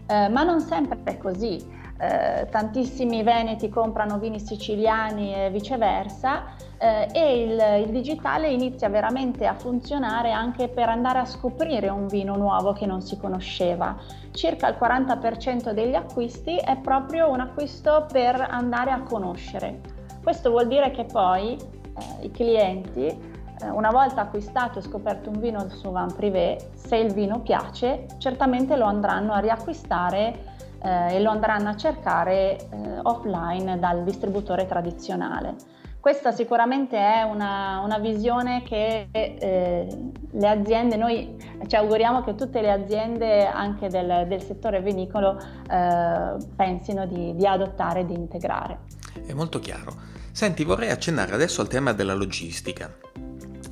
Eh, 0.07 0.27
ma 0.29 0.41
non 0.41 0.59
sempre 0.59 1.01
è 1.03 1.17
così. 1.17 1.63
Eh, 2.01 2.47
tantissimi 2.49 3.23
veneti 3.23 3.67
comprano 3.67 4.19
vini 4.19 4.39
siciliani 4.39 5.35
e 5.35 5.49
viceversa 5.49 6.43
eh, 6.77 7.09
e 7.11 7.43
il, 7.43 7.85
il, 7.85 7.91
digitale 7.91 8.49
inizia 8.49 8.87
veramente 8.87 9.45
a 9.45 9.53
funzionare 9.53 10.31
anche 10.31 10.69
per 10.69 10.87
andare 10.87 11.19
a 11.19 11.25
scoprire 11.25 11.89
un 11.89 12.07
vino 12.07 12.37
nuovo 12.37 12.71
che 12.71 12.85
non 12.85 13.01
si 13.01 13.17
conosceva. 13.17 13.97
Circa 14.31 14.69
il 14.69 14.77
40% 14.79 15.71
degli 15.71 15.93
acquisti 15.93 16.55
è 16.55 16.77
proprio 16.77 17.29
un 17.29 17.41
acquisto 17.41 18.05
per 18.09 18.47
andare 18.49 18.91
a 18.91 19.01
conoscere. 19.01 19.81
Questo 20.23 20.51
vuol 20.51 20.69
dire 20.69 20.91
che 20.91 21.03
poi 21.03 21.57
eh, 21.57 22.25
i 22.25 22.31
clienti 22.31 23.07
eh, 23.07 23.69
una 23.71 23.91
volta 23.91 24.21
acquistato 24.21 24.79
e 24.79 24.83
scoperto 24.83 25.29
un 25.29 25.39
vino 25.41 25.67
su 25.67 25.91
Van 25.91 26.13
Privé, 26.13 26.69
se 26.75 26.95
il 26.95 27.11
vino 27.11 27.41
piace, 27.41 28.05
certamente 28.19 28.77
lo 28.77 28.85
andranno 28.85 29.33
a 29.33 29.39
riacquistare 29.39 30.55
eh, 30.81 31.15
e 31.15 31.19
lo 31.21 31.29
andranno 31.29 31.69
a 31.69 31.75
cercare 31.75 32.57
eh, 32.57 32.67
offline 33.03 33.79
dal 33.79 34.03
distributore 34.03 34.65
tradizionale. 34.65 35.55
Questa 35.99 36.31
sicuramente 36.31 36.97
è 36.97 37.23
una, 37.23 37.81
una 37.83 37.97
visione 37.97 38.63
che 38.63 39.09
eh, 39.11 39.87
le 40.31 40.47
aziende, 40.47 40.95
noi 40.95 41.35
ci 41.67 41.75
auguriamo 41.75 42.23
che 42.23 42.35
tutte 42.35 42.61
le 42.61 42.71
aziende 42.71 43.45
anche 43.45 43.89
del, 43.89 44.25
del 44.27 44.41
settore 44.41 44.81
vinicolo 44.81 45.37
eh, 45.69 46.37
pensino 46.55 47.05
di, 47.05 47.35
di 47.35 47.45
adottare 47.45 48.01
e 48.01 48.05
di 48.05 48.13
integrare. 48.13 48.79
È 49.25 49.33
molto 49.33 49.59
chiaro. 49.59 49.93
Senti, 50.31 50.63
vorrei 50.63 50.89
accennare 50.89 51.33
adesso 51.33 51.59
al 51.59 51.67
tema 51.67 51.91
della 51.91 52.13
logistica 52.13 52.89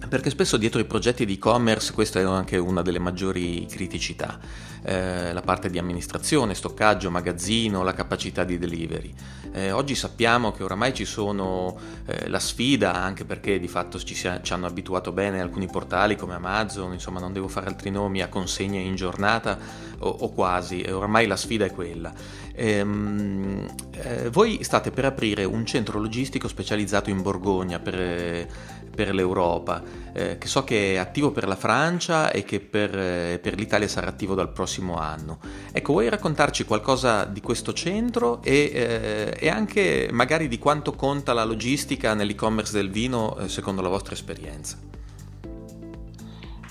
perché 0.08 0.30
spesso 0.30 0.58
dietro 0.58 0.80
i 0.80 0.86
progetti 0.86 1.26
di 1.26 1.34
e-commerce 1.34 1.94
questa 1.94 2.20
è 2.20 2.24
anche 2.24 2.58
una 2.58 2.82
delle 2.82 3.00
maggiori 3.00 3.66
criticità, 3.70 4.40
eh, 4.84 5.34
la 5.34 5.42
parte 5.42 5.70
di 5.70 5.78
amministrazione, 5.78 6.56
stoccaggio, 6.56 7.12
magazzino, 7.12 7.84
la 7.84 7.94
capacità 7.94 8.44
di 8.44 8.58
delivery. 8.58 9.14
Eh, 9.52 9.72
oggi 9.72 9.96
sappiamo 9.96 10.52
che 10.52 10.64
oramai 10.64 10.94
ci 10.94 11.06
sono 11.06 11.78
eh, 12.06 12.30
la 12.30 12.40
sfida, 12.40 12.94
anche 12.94 13.26
perché 13.26 13.60
di 13.60 13.68
fatto 13.68 14.00
ci, 14.00 14.16
si, 14.16 14.30
ci, 14.42 14.54
hanno 14.54 14.68
abituato 14.68 15.12
bene 15.12 15.42
alcuni 15.42 15.68
portali 15.68 16.16
come 16.16 16.36
Amazon, 16.36 16.94
insomma 16.94 17.20
non 17.20 17.34
devo 17.34 17.48
fare 17.48 17.68
altri 17.68 17.90
nomi, 17.90 18.22
a 18.22 18.30
consegne 18.30 18.80
in 18.80 18.96
giornata 18.96 19.58
o, 20.00 20.10
o 20.10 20.32
quasi, 20.32 20.86
oramai 20.90 21.28
la 21.28 21.36
sfida 21.36 21.66
è 21.66 21.72
quella. 21.72 22.14
Ehm, 22.54 23.68
eh, 23.92 24.30
voi 24.30 24.64
state 24.64 24.90
per 24.92 25.06
aprire 25.06 25.44
un 25.44 25.66
centro 25.66 26.00
logistico 26.00 26.48
specializzato 26.48 27.10
in 27.12 27.22
Borgogna 27.22 27.80
per, 27.80 28.48
per 28.98 29.14
l'Europa, 29.14 29.84
eh, 30.12 30.40
che 30.40 30.48
so 30.48 30.64
che 30.64 30.94
è 30.94 30.98
attivo 30.98 31.30
per 31.30 31.48
la 31.48 31.56
Francia 31.56 32.32
e 32.32 32.44
che 32.44 32.60
per, 32.60 32.98
eh, 32.98 33.40
per, 33.40 33.54
l'Italia 33.54 33.88
sarà 33.88 34.08
attivo 34.08 34.34
dal 34.34 34.52
prossimo 34.52 34.98
anno. 34.98 35.38
Ecco, 35.72 35.92
vuoi 35.92 36.10
raccontarci 36.10 36.66
qualcosa 36.66 37.24
di 37.26 37.40
questo 37.40 37.74
centro 37.74 38.42
e, 38.42 38.72
eh, 38.74 39.38
e 39.40 39.50
anche 39.50 40.10
magari 40.12 40.48
di 40.48 40.58
quanto 40.58 40.94
conta 40.94 41.34
la 41.34 41.44
logistica 41.44 42.16
nell'e-commerce 42.16 42.74
del 42.74 42.90
vino 42.90 43.38
eh, 43.38 43.50
secondo 43.50 43.84
la 43.84 43.90
vostra 43.90 44.16
esperienza? 44.16 44.97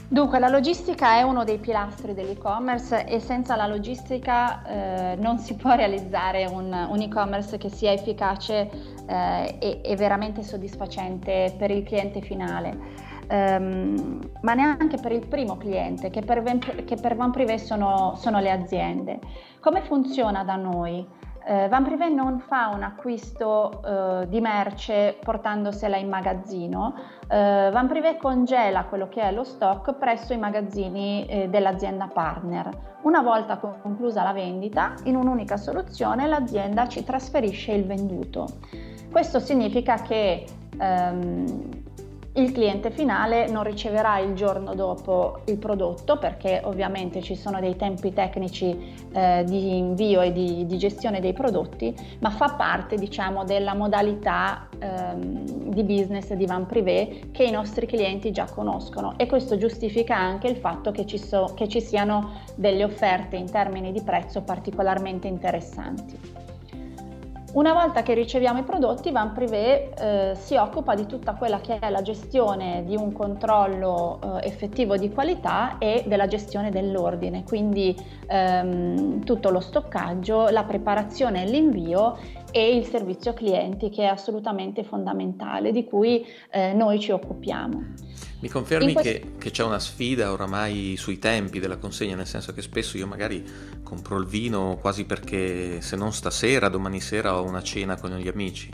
Dunque, 0.09 0.39
la 0.39 0.49
logistica 0.49 1.19
è 1.19 1.23
uno 1.23 1.43
dei 1.43 1.59
pilastri 1.59 2.15
dell'e-commerce 2.15 3.07
e 3.07 3.19
senza 3.19 3.57
la 3.57 3.67
logistica 3.67 4.63
eh, 4.65 5.17
non 5.17 5.39
si 5.39 5.57
può 5.57 5.75
realizzare 5.77 6.47
un, 6.47 6.73
un, 6.89 7.01
e-commerce 7.01 7.59
che 7.59 7.69
sia 7.69 7.91
efficace 7.91 8.71
eh, 9.05 9.57
e, 9.59 9.81
e, 9.83 9.97
veramente 9.97 10.45
soddisfacente 10.45 11.57
per 11.59 11.73
il 11.73 11.83
cliente 11.83 12.21
finale. 12.21 13.05
Um, 13.29 14.21
ma 14.43 14.55
neanche 14.55 14.99
per 14.99 15.11
il 15.11 15.27
primo 15.27 15.57
cliente, 15.57 16.11
che 16.11 16.21
per, 16.21 16.45
che 16.85 16.95
per 16.95 17.17
Van 17.17 17.33
Privé 17.33 17.59
sono, 17.59 18.15
sono 18.15 18.39
le 18.39 18.53
aziende. 18.53 19.19
Come 19.59 19.83
funziona 19.83 20.45
da 20.45 20.55
noi? 20.55 21.05
Eh, 21.49 21.69
Van 21.69 21.85
Privé 21.85 22.09
non 22.09 22.41
fa 22.41 22.73
un 22.75 22.83
acquisto 22.83 23.81
eh, 23.85 24.29
di 24.29 24.41
merce 24.41 25.17
portandosela 25.23 25.97
in 25.97 26.09
magazzino, 26.09 26.95
eh, 27.29 27.71
Van 27.73 27.87
Privé 27.87 28.17
congela 28.17 28.85
quello 28.87 29.09
che 29.09 29.23
è 29.23 29.31
lo 29.31 29.45
stock 29.45 29.95
presso 29.95 30.33
i 30.33 30.39
magazzini 30.39 31.25
eh, 31.27 31.49
dell'azienda 31.49 32.09
partner. 32.13 32.97
Una 33.03 33.23
volta 33.23 33.59
conclusa 33.59 34.25
la 34.25 34.33
vendita, 34.33 34.95
in 35.05 35.15
un'unica 35.15 35.57
soluzione 35.57 36.27
l'azienda 36.27 36.89
ci 36.89 37.05
trasferisce 37.05 37.71
il 37.71 37.85
venduto. 37.85 38.49
Questo 39.13 39.39
significa 39.39 39.95
che 40.03 40.47
ehm, 40.77 41.85
il 42.37 42.53
cliente 42.53 42.91
finale 42.91 43.49
non 43.49 43.63
riceverà 43.63 44.19
il 44.19 44.35
giorno 44.35 44.75
dopo 44.75 45.41
il 45.47 45.57
prodotto 45.57 46.19
perché 46.19 46.61
ovviamente 46.65 47.23
ci 47.23 47.35
sono 47.35 47.61
dei 47.61 47.77
tempi 47.77 48.13
tecnici 48.13 48.77
eh, 49.13 49.43
di 49.47 49.79
invio 49.79 50.21
e 50.21 50.33
di, 50.33 50.67
di, 50.67 50.77
gestione 50.77 51.21
dei 51.21 51.33
prodotti, 51.33 51.95
ma 52.21 52.31
fa 52.31 52.55
parte 52.55 52.97
diciamo 52.97 53.45
della 53.45 53.75
modalità 53.75 54.69
ehm, 54.79 55.71
di 55.71 55.83
business 55.83 56.33
di 56.35 56.45
Van 56.47 56.67
Privé 56.67 57.31
che 57.33 57.45
i 57.45 57.51
nostri 57.51 57.87
clienti 57.87 58.31
già 58.33 58.45
conoscono 58.45 59.15
e 59.17 59.27
questo 59.27 59.57
giustifica 59.57 60.17
anche 60.17 60.49
il 60.49 60.57
fatto 60.57 60.91
che 60.91 61.07
ci, 61.07 61.19
so, 61.19 61.53
che 61.55 61.69
ci 61.69 61.81
siano 61.81 62.41
delle 62.55 62.85
offerte 62.85 63.37
in 63.37 63.51
termini 63.51 63.93
di 63.93 64.03
prezzo 64.03 64.43
particolarmente 64.43 65.27
interessanti. 65.27 66.46
Una 67.57 67.73
volta 67.73 68.03
che 68.03 68.13
riceviamo 68.13 68.59
i 68.59 68.65
prodotti, 68.65 69.11
Van 69.11 69.33
Privé 69.33 69.89
eh, 69.95 70.35
si 70.35 70.57
occupa 70.57 70.95
di 70.95 71.07
tutta 71.07 71.37
quella 71.37 71.59
che 71.59 71.79
è 71.79 71.89
la 71.89 72.03
gestione 72.03 72.85
di 72.85 72.95
un 72.97 73.13
controllo 73.13 74.21
eh, 74.43 74.47
effettivo 74.47 74.99
di 74.99 75.11
qualità 75.11 75.79
e 75.79 76.05
della 76.07 76.27
gestione 76.27 76.69
dell'ordine, 76.69 77.45
quindi 77.45 77.97
ehm, 78.27 79.25
tutto 79.25 79.49
lo 79.49 79.61
stoccaggio, 79.61 80.51
la 80.51 80.65
preparazione 80.65 81.45
e 81.45 81.47
l'invio 81.47 82.19
e 82.57 82.75
il 82.75 82.87
servizio 82.87 83.35
clienti 83.35 83.91
che 83.91 84.05
è 84.05 84.07
assolutamente 84.07 84.83
fondamentale, 84.83 85.73
di 85.73 85.85
cui 85.85 86.25
eh, 86.51 86.73
noi 86.73 86.99
ci 86.99 87.11
occupiamo. 87.11 87.85
Mi 88.41 88.49
confermi 88.49 88.95
questo... 88.95 89.11
che, 89.11 89.33
che, 89.37 89.51
c'è 89.51 89.63
una 89.63 89.79
sfida 89.79 90.33
oramai 90.33 90.95
sui 90.97 91.19
tempi 91.19 91.61
della 91.61 91.77
consegna, 91.77 92.17
nel 92.17 92.27
senso 92.27 92.55
che 92.55 92.63
spesso 92.63 92.97
io 92.97 93.07
magari 93.07 93.45
compro 93.83 94.19
il 94.19 94.25
vino 94.25 94.79
quasi 94.81 95.05
perché 95.05 95.83
se 95.83 95.97
non 95.97 96.15
stasera, 96.15 96.71
domani 96.71 96.99
sera 96.99 97.39
ho 97.39 97.45
una 97.45 97.63
cena 97.63 97.97
con 98.01 98.17
gli 98.17 98.29
amici. 98.29 98.71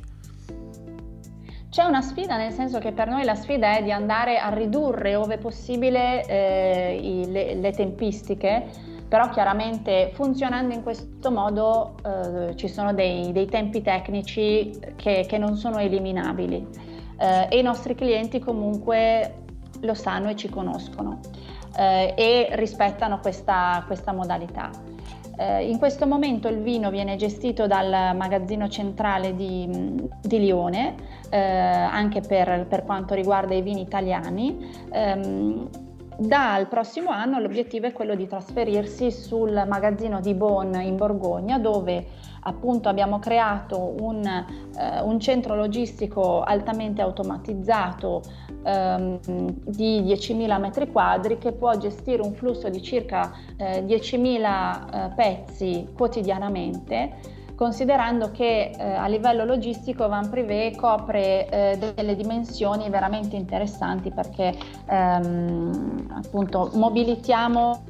C'è 1.68 1.82
una 1.82 2.02
sfida 2.02 2.36
nel 2.36 2.52
senso 2.52 2.78
che 2.78 2.92
per 2.92 3.08
noi 3.08 3.24
la 3.24 3.34
sfida 3.34 3.78
è 3.78 3.82
di 3.82 3.90
andare 3.90 4.38
a 4.38 4.50
ridurre 4.50 5.16
ove 5.16 5.38
possibile 5.38 6.24
eh, 6.26 7.00
i, 7.02 7.30
le, 7.32 7.54
le, 7.54 7.72
tempistiche, 7.72 8.66
però 9.12 9.28
chiaramente 9.28 10.10
funzionando 10.14 10.72
in 10.72 10.82
questo 10.82 11.30
modo 11.30 11.96
eh, 12.02 12.56
ci 12.56 12.66
sono 12.66 12.94
dei, 12.94 13.30
dei 13.32 13.44
tempi 13.44 13.82
tecnici 13.82 14.72
che, 14.96 15.26
che, 15.28 15.36
non 15.36 15.54
sono 15.56 15.76
eliminabili 15.80 16.66
eh, 17.18 17.46
e 17.50 17.58
i 17.58 17.62
nostri 17.62 17.94
clienti 17.94 18.38
comunque 18.38 19.42
lo 19.80 19.92
sanno 19.92 20.30
e 20.30 20.36
ci 20.36 20.48
conoscono 20.48 21.20
eh, 21.76 22.14
e 22.16 22.48
rispettano 22.52 23.20
questa, 23.20 23.84
questa 23.86 24.14
modalità. 24.14 24.70
Eh, 25.36 25.68
in 25.68 25.76
questo 25.76 26.06
momento 26.06 26.48
il 26.48 26.62
vino 26.62 26.88
viene 26.88 27.16
gestito 27.16 27.66
dal 27.66 28.16
magazzino 28.16 28.66
centrale 28.68 29.34
di, 29.34 30.08
di 30.22 30.38
Lione, 30.38 30.94
eh, 31.28 31.38
anche 31.38 32.22
per, 32.22 32.66
per, 32.66 32.84
quanto 32.84 33.12
riguarda 33.12 33.54
i 33.54 33.60
vini 33.60 33.82
italiani. 33.82 34.56
Um, 34.90 35.68
dal 36.26 36.68
prossimo 36.68 37.10
anno 37.10 37.40
l'obiettivo 37.40 37.86
è 37.86 37.92
quello 37.92 38.14
di 38.14 38.26
trasferirsi 38.26 39.10
sul 39.10 39.64
magazzino 39.66 40.20
di 40.20 40.34
Bonn 40.34 40.74
in 40.76 40.96
Borgogna 40.96 41.58
dove 41.58 42.06
appunto 42.44 42.88
abbiamo 42.88 43.18
creato 43.18 43.94
un, 44.00 44.24
eh, 44.24 45.00
un 45.00 45.18
centro 45.18 45.54
logistico 45.54 46.42
altamente 46.42 47.02
automatizzato 47.02 48.22
ehm, 48.64 49.18
di 49.64 50.02
10.000 50.02 50.60
metri 50.60 50.90
quadri 50.90 51.38
che 51.38 51.52
può 51.52 51.76
gestire 51.76 52.22
un 52.22 52.34
flusso 52.34 52.68
di 52.68 52.80
circa 52.82 53.32
eh, 53.56 53.84
10.000 53.84 55.10
eh, 55.10 55.14
pezzi 55.14 55.88
quotidianamente 55.94 57.40
considerando 57.54 58.30
che 58.30 58.70
eh, 58.76 58.82
a 58.82 59.06
livello 59.06 59.44
logistico 59.44 60.08
Van 60.08 60.28
Privé 60.28 60.74
copre 60.76 61.48
eh, 61.48 61.92
delle 61.94 62.16
dimensioni 62.16 62.88
veramente 62.90 63.36
interessanti 63.36 64.10
perché 64.10 64.54
ehm, 64.86 66.06
appunto 66.22 66.70
mobilitiamo 66.74 67.84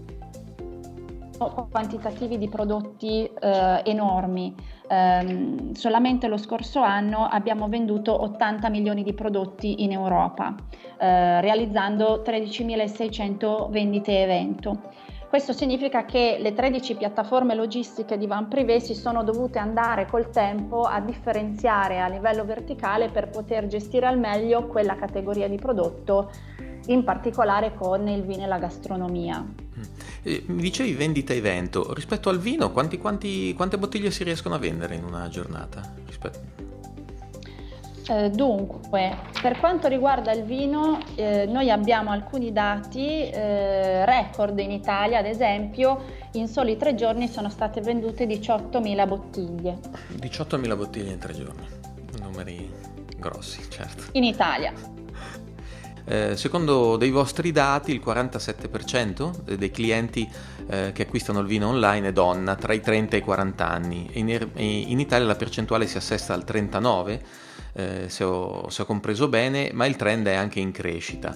quantitativi 1.70 2.38
di 2.38 2.48
prodotti 2.48 3.25
eh, 3.25 3.83
enormi. 3.85 4.55
Eh, 4.88 5.70
solamente 5.72 6.29
lo 6.29 6.37
scorso 6.37 6.81
anno 6.81 7.27
abbiamo 7.27 7.68
venduto 7.68 8.22
80 8.22 8.68
milioni 8.68 9.03
di 9.03 9.14
prodotti 9.14 9.83
in 9.83 9.92
Europa, 9.92 10.55
eh, 10.98 11.40
realizzando 11.40 12.22
13.600 12.25 13.70
vendite 13.70 14.22
evento. 14.22 14.81
Questo 15.32 15.54
significa 15.54 16.04
che 16.04 16.36
le 16.38 16.52
13 16.52 16.94
piattaforme 16.94 17.54
logistiche 17.54 18.18
di 18.18 18.26
Van 18.26 18.48
Privé 18.48 18.80
si 18.80 18.92
sono 18.92 19.24
dovute 19.24 19.58
andare 19.58 20.04
col 20.04 20.28
tempo 20.28 20.82
a 20.82 21.00
differenziare 21.00 22.00
a 22.00 22.06
livello 22.06 22.44
verticale 22.44 23.08
per 23.08 23.30
poter 23.30 23.66
gestire 23.66 24.04
al 24.04 24.18
meglio 24.18 24.66
quella 24.66 24.94
categoria 24.94 25.48
di 25.48 25.56
prodotto, 25.56 26.30
in 26.88 27.02
particolare 27.02 27.72
con 27.74 28.06
il 28.08 28.24
vino 28.24 28.42
e 28.42 28.46
la 28.46 28.58
gastronomia. 28.58 29.40
Mm. 29.40 29.82
Eh, 30.22 30.42
mi 30.48 30.60
dicevi 30.60 30.92
vendita 30.92 31.32
evento, 31.32 31.94
rispetto 31.94 32.28
al 32.28 32.38
vino 32.38 32.70
quanti, 32.70 32.98
quanti, 32.98 33.54
quante 33.54 33.78
bottiglie 33.78 34.10
si 34.10 34.24
riescono 34.24 34.56
a 34.56 34.58
vendere 34.58 34.96
in 34.96 35.04
una 35.04 35.28
giornata? 35.30 35.94
Rispetto... 36.04 36.40
Eh, 38.08 38.30
dunque, 38.30 39.16
per 39.40 39.58
quanto 39.58 39.86
riguarda 39.86 40.32
il 40.32 40.42
vino, 40.42 40.98
eh, 41.14 41.46
noi 41.46 41.70
abbiamo 41.70 42.10
alcuni 42.10 42.52
dati 42.52 43.30
eh, 43.30 44.04
record 44.04 44.58
in 44.58 44.72
Italia, 44.72 45.18
ad 45.18 45.26
esempio, 45.26 46.02
in 46.32 46.48
soli 46.48 46.76
tre 46.76 46.94
giorni 46.94 47.28
sono 47.28 47.48
state 47.48 47.80
vendute 47.80 48.26
18.000 48.26 49.06
bottiglie. 49.06 49.78
18.000 50.20 50.76
bottiglie 50.76 51.12
in 51.12 51.18
tre 51.18 51.32
giorni, 51.32 51.66
numeri 52.20 52.70
grossi, 53.18 53.60
certo. 53.70 54.04
In 54.12 54.24
Italia. 54.24 54.72
Eh, 56.04 56.36
secondo 56.36 56.96
dei 56.96 57.10
vostri 57.10 57.52
dati, 57.52 57.92
il 57.92 58.02
47% 58.04 59.54
dei 59.54 59.70
clienti 59.70 60.28
eh, 60.66 60.90
che 60.92 61.02
acquistano 61.02 61.38
il 61.38 61.46
vino 61.46 61.68
online 61.68 62.08
è 62.08 62.12
donna 62.12 62.56
tra 62.56 62.72
i 62.72 62.80
30 62.80 63.14
e 63.14 63.18
i 63.20 63.22
40 63.22 63.68
anni. 63.68 64.10
In, 64.14 64.28
in 64.56 64.98
Italia 64.98 65.26
la 65.26 65.36
percentuale 65.36 65.86
si 65.86 65.96
assesta 65.96 66.34
al 66.34 66.44
39%, 66.44 67.20
eh, 67.74 68.08
se, 68.08 68.24
ho, 68.24 68.68
se, 68.68 68.82
ho, 68.82 68.85
compreso 68.85 69.28
bene, 69.28 69.70
ma 69.72 69.87
il 69.87 69.96
trend 69.96 70.26
è 70.26 70.35
anche 70.35 70.61
in 70.61 70.72
crescita. 70.72 71.35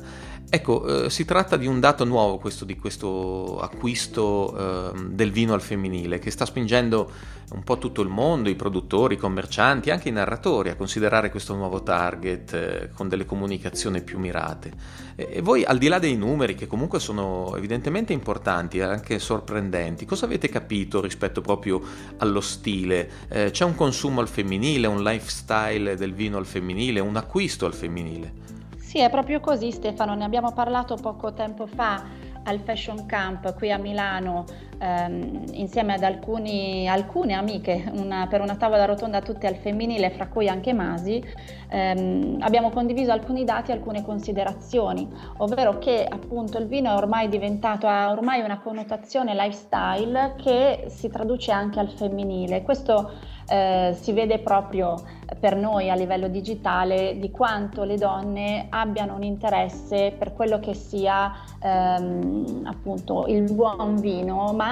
Ecco, 0.48 1.04
eh, 1.04 1.10
si 1.10 1.24
tratta 1.24 1.56
di 1.56 1.66
un 1.66 1.80
dato 1.80 2.04
nuovo 2.04 2.38
questo, 2.38 2.64
di 2.64 2.76
questo 2.76 3.58
acquisto 3.58 4.92
eh, 4.94 5.00
del 5.08 5.32
vino 5.32 5.54
al 5.54 5.60
femminile 5.60 6.20
che 6.20 6.30
sta 6.30 6.44
spingendo 6.44 7.10
un 7.52 7.62
po' 7.62 7.78
tutto 7.78 8.02
il 8.02 8.08
mondo, 8.08 8.48
i 8.48 8.56
produttori, 8.56 9.14
i 9.14 9.18
commercianti, 9.18 9.90
anche 9.90 10.08
i 10.08 10.12
narratori 10.12 10.70
a 10.70 10.74
considerare 10.74 11.30
questo 11.30 11.54
nuovo 11.54 11.82
target 11.82 12.52
eh, 12.52 12.90
con 12.92 13.08
delle 13.08 13.24
comunicazioni 13.24 14.02
più 14.02 14.18
mirate. 14.18 14.72
E, 15.14 15.40
voi 15.42 15.64
al 15.64 15.78
di 15.78 15.86
là 15.86 15.98
dei 15.98 16.16
numeri 16.16 16.54
che 16.54 16.66
comunque 16.66 16.98
sono 16.98 17.54
evidentemente 17.56 18.12
importanti 18.12 18.78
e 18.78 18.82
anche 18.82 19.18
sorprendenti, 19.18 20.04
cosa 20.04 20.24
avete 20.24 20.48
capito 20.48 21.00
rispetto 21.00 21.40
proprio 21.40 21.80
allo 22.18 22.40
stile? 22.40 23.10
Eh, 23.28 23.50
c'è 23.50 23.64
un 23.64 23.76
consumo 23.76 24.20
al 24.20 24.28
femminile, 24.28 24.88
un 24.88 25.02
lifestyle 25.02 25.96
del 25.96 26.14
vino 26.14 26.25
al 26.34 26.46
femminile, 26.46 27.00
un 27.00 27.16
acquisto 27.16 27.66
al 27.66 27.74
femminile? 27.74 28.32
Sì, 28.76 28.98
è 29.00 29.10
proprio 29.10 29.40
così 29.40 29.70
Stefano, 29.70 30.14
ne 30.14 30.24
abbiamo 30.24 30.52
parlato 30.52 30.96
poco 30.96 31.32
tempo 31.32 31.66
fa 31.66 32.02
al 32.44 32.60
Fashion 32.60 33.06
Camp 33.06 33.54
qui 33.56 33.70
a 33.70 33.78
Milano 33.78 34.44
ehm, 34.78 35.44
insieme 35.52 35.94
ad 35.94 36.02
alcuni, 36.02 36.88
alcune 36.88 37.34
amiche 37.34 37.90
una, 37.94 38.26
per 38.26 38.40
una 38.40 38.56
tavola 38.56 38.84
rotonda 38.84 39.20
tutte 39.20 39.46
al 39.46 39.56
femminile, 39.56 40.10
fra 40.10 40.28
cui 40.28 40.48
anche 40.48 40.72
Masi, 40.72 41.22
ehm, 41.68 42.38
abbiamo 42.40 42.70
condiviso 42.70 43.12
alcuni 43.12 43.44
dati 43.44 43.70
e 43.70 43.74
alcune 43.74 44.04
considerazioni, 44.04 45.08
ovvero 45.38 45.78
che 45.78 46.06
appunto 46.08 46.58
il 46.58 46.66
vino 46.66 46.90
è 46.90 46.94
ormai 46.94 47.28
diventato, 47.28 47.86
ha 47.86 48.10
ormai 48.10 48.40
una 48.40 48.60
connotazione 48.60 49.34
lifestyle 49.34 50.34
che 50.36 50.84
si 50.88 51.08
traduce 51.08 51.52
anche 51.52 51.80
al 51.80 51.90
femminile. 51.90 52.62
Questo 52.62 53.10
eh, 53.48 53.96
si 53.98 54.12
vede 54.12 54.40
proprio 54.40 54.96
per 55.38 55.56
noi 55.56 55.90
a 55.90 55.94
livello 55.94 56.28
digitale 56.28 57.18
di 57.18 57.30
quanto 57.30 57.84
le 57.84 57.96
donne 57.96 58.66
abbiano 58.70 59.14
un 59.14 59.22
interesse 59.22 60.14
per 60.16 60.32
quello 60.32 60.58
che 60.58 60.74
sia 60.74 61.32
ehm, 61.60 62.62
appunto 62.64 63.26
il 63.26 63.52
buon 63.52 63.96
vino, 64.00 64.52
ma 64.52 64.65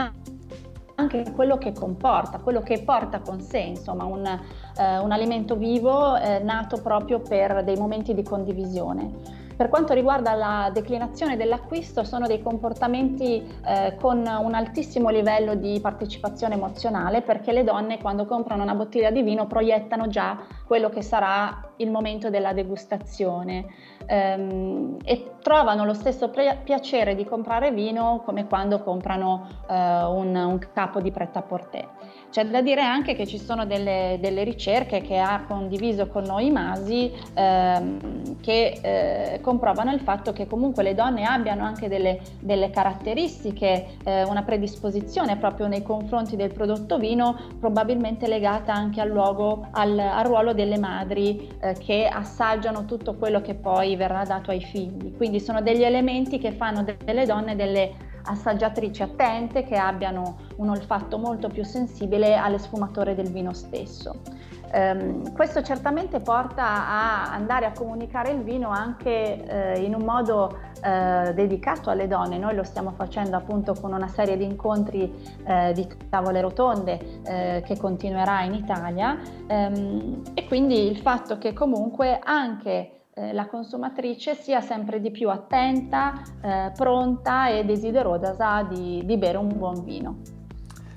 anche 0.96 1.33
quello 1.33 1.59
che 1.59 1.72
comporta, 1.72 2.38
quello 2.38 2.61
che 2.61 2.83
porta 2.83 3.20
con 3.20 3.40
sé, 3.40 3.59
insomma, 3.59 4.04
un, 4.04 4.24
eh, 4.26 4.98
un 4.98 5.11
alimento 5.11 5.57
vivo 5.57 6.16
eh, 6.16 6.38
nato 6.38 6.80
proprio 6.80 7.20
per 7.20 7.64
dei 7.64 7.76
momenti 7.76 8.14
di 8.14 8.22
condivisione. 8.22 9.42
Per 9.57 9.69
quanto 9.69 9.95
riguarda 9.95 10.35
la 10.35 10.71
declinazione 10.73 11.37
dell'acquisto, 11.37 12.03
sono 12.03 12.27
dei 12.27 12.43
comportamenti 12.43 13.47
eh, 13.64 13.97
con 14.01 14.19
un 14.19 14.55
altissimo 14.55 15.11
livello 15.11 15.55
di 15.55 15.79
partecipazione 15.81 16.55
emozionale 16.55 17.23
perché 17.23 17.53
le 17.53 17.62
donne 17.62 17.99
quando 17.99 18.27
comprano 18.27 18.62
una 18.62 18.75
bottiglia 18.75 19.11
di 19.11 19.23
vino 19.23 19.47
proiettano 19.47 20.09
già 20.09 20.38
quello 20.67 20.88
che 20.88 21.03
sarà 21.03 21.71
il 21.77 21.90
momento 21.90 22.31
della 22.31 22.53
degustazione 22.53 23.67
ehm, 24.07 24.97
e 25.05 25.33
trovano 25.40 25.85
lo 25.85 25.95
stesso 25.95 26.31
pre- 26.31 26.61
piacere 26.64 27.14
di 27.14 27.25
comprare 27.25 27.71
vino 27.71 28.23
come 28.25 28.47
quando 28.47 28.83
comprano 28.83 29.47
eh, 29.69 29.75
un, 29.75 30.35
un 30.35 30.59
capo 30.73 31.01
di 31.01 31.11
pret-à-porter. 31.11 31.88
C'è 32.35 32.44
da 32.47 32.62
dire 32.62 32.81
anche 32.81 33.14
che 33.14 33.29
ci 33.29 33.38
sono 33.38 33.64
delle, 33.64 34.18
delle 34.20 34.42
ricerche 34.42 35.03
che 35.03 35.18
ha 35.18 35.44
condiviso 35.47 36.09
con 36.09 36.25
noi 36.25 36.51
Masi 36.51 37.09
ehm, 37.33 38.40
che 38.40 38.81
eh, 38.83 39.40
comprovano 39.40 39.92
il 39.92 40.01
fatto 40.01 40.33
che 40.33 40.49
comunque 40.49 40.83
le 40.83 40.97
donne 40.97 41.23
abbiano 41.23 41.62
anche 41.62 41.87
delle, 41.87 42.18
delle 42.40 42.70
caratteristiche, 42.70 43.99
eh, 44.03 44.25
una 44.25 44.42
predisposizione 44.42 45.37
proprio 45.37 45.68
nei 45.68 45.85
confronti 45.85 46.35
del 46.35 46.53
prodotto 46.53 46.99
vino, 46.99 47.38
probabilmente 47.61 48.27
legata 48.27 48.75
anche 48.75 49.01
al, 49.01 49.11
luogo, 49.11 49.68
al, 49.70 49.97
al 49.97 50.25
ruolo 50.25 50.53
delle 50.55 50.77
madri 50.77 51.57
eh, 51.61 51.75
che 51.75 52.09
assaggiano 52.09 52.85
tutto 52.85 53.14
quello 53.14 53.42
che 53.42 53.55
poi 53.55 53.94
verrà 53.94 54.25
dato 54.25 54.51
ai 54.51 54.61
figli. 54.61 55.16
Quindi 55.16 55.38
sono 55.38 55.62
degli 55.62 55.85
elementi 55.85 56.40
che 56.40 56.51
fanno 56.51 56.85
delle 57.05 57.27
donne 57.27 57.55
delle 57.55 58.13
assaggiatrici 58.24 59.02
attente 59.02 59.64
che 59.64 59.76
abbiano 59.76 60.38
un 60.56 60.70
olfatto 60.70 61.18
molto 61.18 61.48
più 61.48 61.64
sensibile 61.64 62.37
alle 62.37 62.58
sfumature 62.58 63.14
del 63.14 63.30
vino 63.30 63.52
stesso. 63.52 64.20
Um, 64.74 65.32
questo 65.34 65.62
certamente 65.62 66.18
porta 66.18 66.64
a 66.64 67.32
andare 67.32 67.64
a 67.64 67.70
comunicare 67.70 68.32
il 68.32 68.42
vino 68.42 68.70
anche 68.70 69.76
uh, 69.76 69.80
in 69.80 69.94
un 69.94 70.02
modo 70.02 70.58
uh, 70.82 71.32
dedicato 71.32 71.90
alle 71.90 72.08
donne. 72.08 72.38
Noi 72.38 72.56
lo 72.56 72.64
stiamo 72.64 72.90
facendo 72.96 73.37
appunto 73.37 73.74
con 73.80 73.92
una 73.92 74.08
serie 74.08 74.37
di 74.37 74.42
incontri 74.42 75.14
uh, 75.46 75.72
di 75.72 75.87
tavole 76.08 76.40
rotonde 76.40 77.22
che 77.24 77.76
continuerà 77.78 78.42
in 78.42 78.54
Italia 78.54 79.18
um, 79.48 80.22
e 80.34 80.44
quindi 80.46 80.90
il 80.90 80.98
fatto 80.98 81.38
che 81.38 81.52
comunque 81.52 82.18
anche 82.22 83.04
la 83.14 83.46
consumatrice 83.46 84.35
sia 84.35 84.61
sempre 84.61 85.00
di 85.00 85.11
più 85.11 85.31
attenta, 85.31 86.20
pronta 86.74 87.48
e 87.48 87.64
desiderosa 87.64 88.66
di, 88.68 89.03
di 89.05 89.16
bere 89.16 89.38
un 89.38 89.57
buon 89.57 89.85
vino. 89.85 90.42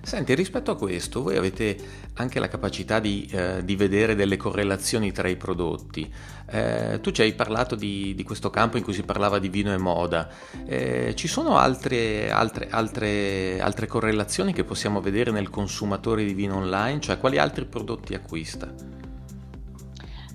Senti, 0.07 0.33
rispetto 0.35 0.71
a 0.71 0.77
questo, 0.77 1.21
voi 1.21 1.35
avete 1.35 1.75
anche 2.13 2.39
la 2.39 2.47
capacità 2.47 3.01
di, 3.01 3.29
eh, 3.29 3.61
di 3.65 3.75
vedere 3.75 4.15
delle 4.15 4.37
correlazioni 4.37 5.11
tra 5.11 5.27
i 5.27 5.35
prodotti. 5.35 6.09
Eh, 6.49 6.99
tu 7.01 7.11
ci 7.11 7.23
hai 7.23 7.33
parlato 7.33 7.75
di, 7.75 8.15
di, 8.15 8.23
questo 8.23 8.49
campo 8.49 8.77
in 8.77 8.83
cui 8.83 8.93
si 8.93 9.03
parlava 9.03 9.37
di 9.37 9.49
vino 9.49 9.73
e 9.73 9.77
moda. 9.77 10.29
Eh, 10.65 11.13
ci 11.13 11.27
sono 11.27 11.57
altre, 11.57 12.31
altre, 12.31 12.69
altre, 12.69 13.59
altre 13.59 13.85
correlazioni 13.87 14.53
che 14.53 14.63
possiamo 14.63 15.01
vedere 15.01 15.31
nel 15.31 15.49
consumatore 15.49 16.23
di 16.23 16.33
vino 16.33 16.55
online? 16.55 17.01
Cioè, 17.01 17.17
quali 17.17 17.37
altri 17.37 17.65
prodotti 17.65 18.13
acquista? 18.13 18.96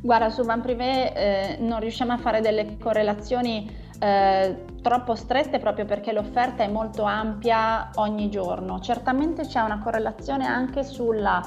Guarda, 0.04 0.30
su 0.30 0.42
Van 0.42 0.60
Privé 0.60 1.12
eh, 1.14 1.56
non 1.60 1.78
riusciamo 1.78 2.12
a 2.12 2.16
fare 2.16 2.40
delle 2.40 2.76
correlazioni 2.76 3.70
eh, 4.00 4.64
troppo 4.82 5.14
strette 5.14 5.60
proprio 5.60 5.84
perché 5.84 6.12
l'offerta 6.12 6.64
è 6.64 6.68
molto 6.68 7.04
ampia 7.04 7.90
ogni 7.94 8.28
giorno. 8.28 8.80
Certamente 8.80 9.46
c'è 9.46 9.60
una 9.60 9.78
correlazione 9.78 10.44
anche 10.44 10.82
sulla, 10.82 11.40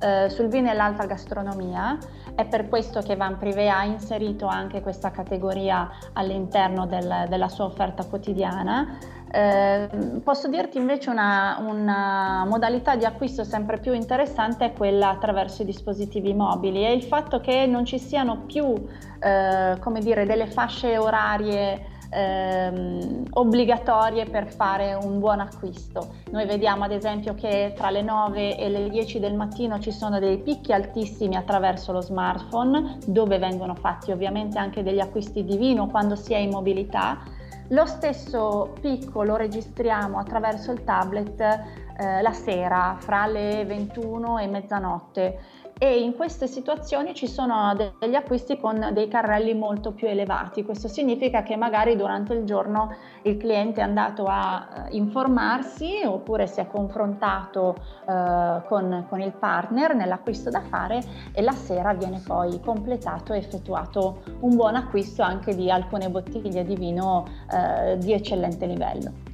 eh, 0.00 0.28
sul 0.28 0.48
vino 0.48 0.68
e 0.68 0.74
l'alta 0.74 1.06
gastronomia, 1.06 1.96
è 2.34 2.44
per 2.46 2.68
questo 2.68 3.00
che 3.00 3.14
Van 3.14 3.38
Privé 3.38 3.70
ha 3.70 3.84
inserito 3.84 4.48
anche 4.48 4.80
questa 4.80 5.12
categoria 5.12 5.88
all'interno 6.14 6.86
del, 6.86 7.26
della 7.28 7.48
sua 7.48 7.66
offerta 7.66 8.04
quotidiana. 8.04 8.98
Eh, 9.32 9.88
posso 10.24 10.48
dirti 10.48 10.76
invece 10.76 11.08
una, 11.08 11.58
una, 11.60 12.44
modalità 12.46 12.96
di 12.96 13.04
acquisto 13.04 13.44
sempre 13.44 13.78
più 13.78 13.92
interessante 13.92 14.64
è 14.64 14.72
quella 14.72 15.10
attraverso 15.10 15.62
i 15.62 15.64
dispositivi 15.64 16.34
mobili 16.34 16.84
e 16.84 16.92
il 16.92 17.04
fatto 17.04 17.38
che 17.38 17.64
non 17.66 17.84
ci 17.84 18.00
siano 18.00 18.42
più 18.46 18.74
eh, 19.20 19.76
come 19.78 20.00
dire, 20.00 20.26
delle 20.26 20.48
fasce 20.48 20.98
orarie 20.98 21.98
ehm, 22.10 23.22
obbligatorie 23.30 24.26
per 24.26 24.48
fare 24.48 24.94
un 24.94 25.18
buon 25.20 25.40
acquisto. 25.40 26.14
Noi 26.30 26.46
vediamo 26.46 26.84
ad 26.84 26.92
esempio 26.92 27.34
che 27.34 27.72
tra 27.76 27.90
le 27.90 28.02
9 28.02 28.58
e 28.58 28.68
le 28.68 28.88
10 28.88 29.20
del 29.20 29.34
mattino 29.34 29.78
ci 29.78 29.92
sono 29.92 30.18
dei 30.18 30.38
picchi 30.38 30.72
altissimi 30.72 31.36
attraverso 31.36 31.92
lo 31.92 32.00
smartphone 32.00 32.98
dove 33.06 33.38
vengono 33.38 33.74
fatti 33.74 34.10
ovviamente 34.10 34.58
anche 34.58 34.82
degli 34.82 35.00
acquisti 35.00 35.44
di 35.44 35.56
vino 35.56 35.86
quando 35.86 36.16
si 36.16 36.32
è 36.32 36.38
in 36.38 36.50
mobilità. 36.50 37.38
Lo 37.72 37.86
stesso 37.86 38.74
picco 38.80 39.22
lo 39.22 39.36
registriamo 39.36 40.18
attraverso 40.18 40.72
il 40.72 40.82
tablet 40.82 41.40
eh, 41.40 42.20
la 42.20 42.32
sera 42.32 42.96
fra 42.98 43.26
le 43.26 43.64
21 43.64 44.38
e 44.38 44.46
mezzanotte 44.48 45.38
e 45.82 46.02
in 46.02 46.14
queste 46.14 46.46
situazioni 46.46 47.14
ci 47.14 47.26
sono 47.26 47.74
degli 47.98 48.14
acquisti 48.14 48.58
con 48.58 48.90
dei 48.92 49.08
carrelli 49.08 49.54
molto 49.54 49.92
più 49.92 50.08
elevati. 50.08 50.62
Questo 50.62 50.88
significa 50.88 51.42
che 51.42 51.56
magari 51.56 51.96
durante 51.96 52.34
il 52.34 52.44
giorno 52.44 52.94
il 53.22 53.38
cliente 53.38 53.80
è 53.80 53.82
andato 53.82 54.26
a 54.26 54.68
eh, 54.90 54.96
informarsi 54.96 56.02
oppure 56.04 56.46
si 56.46 56.60
è 56.60 56.66
confrontato 56.66 57.76
eh, 58.06 58.60
con, 58.68 59.06
con, 59.08 59.22
il 59.22 59.32
partner 59.32 59.94
nell'acquisto 59.94 60.50
da 60.50 60.60
fare 60.60 61.02
e 61.32 61.40
la 61.40 61.52
sera 61.52 61.94
viene 61.94 62.22
poi 62.26 62.60
completato 62.60 63.32
e 63.32 63.38
effettuato 63.38 64.20
un 64.40 64.54
buon 64.56 64.74
acquisto 64.74 65.22
anche 65.22 65.54
di 65.54 65.70
alcune 65.70 66.10
bottiglie 66.10 66.62
di 66.62 66.74
vino 66.74 67.24
eh, 67.50 67.96
di 67.96 68.12
eccellente 68.12 68.66
livello. 68.66 69.29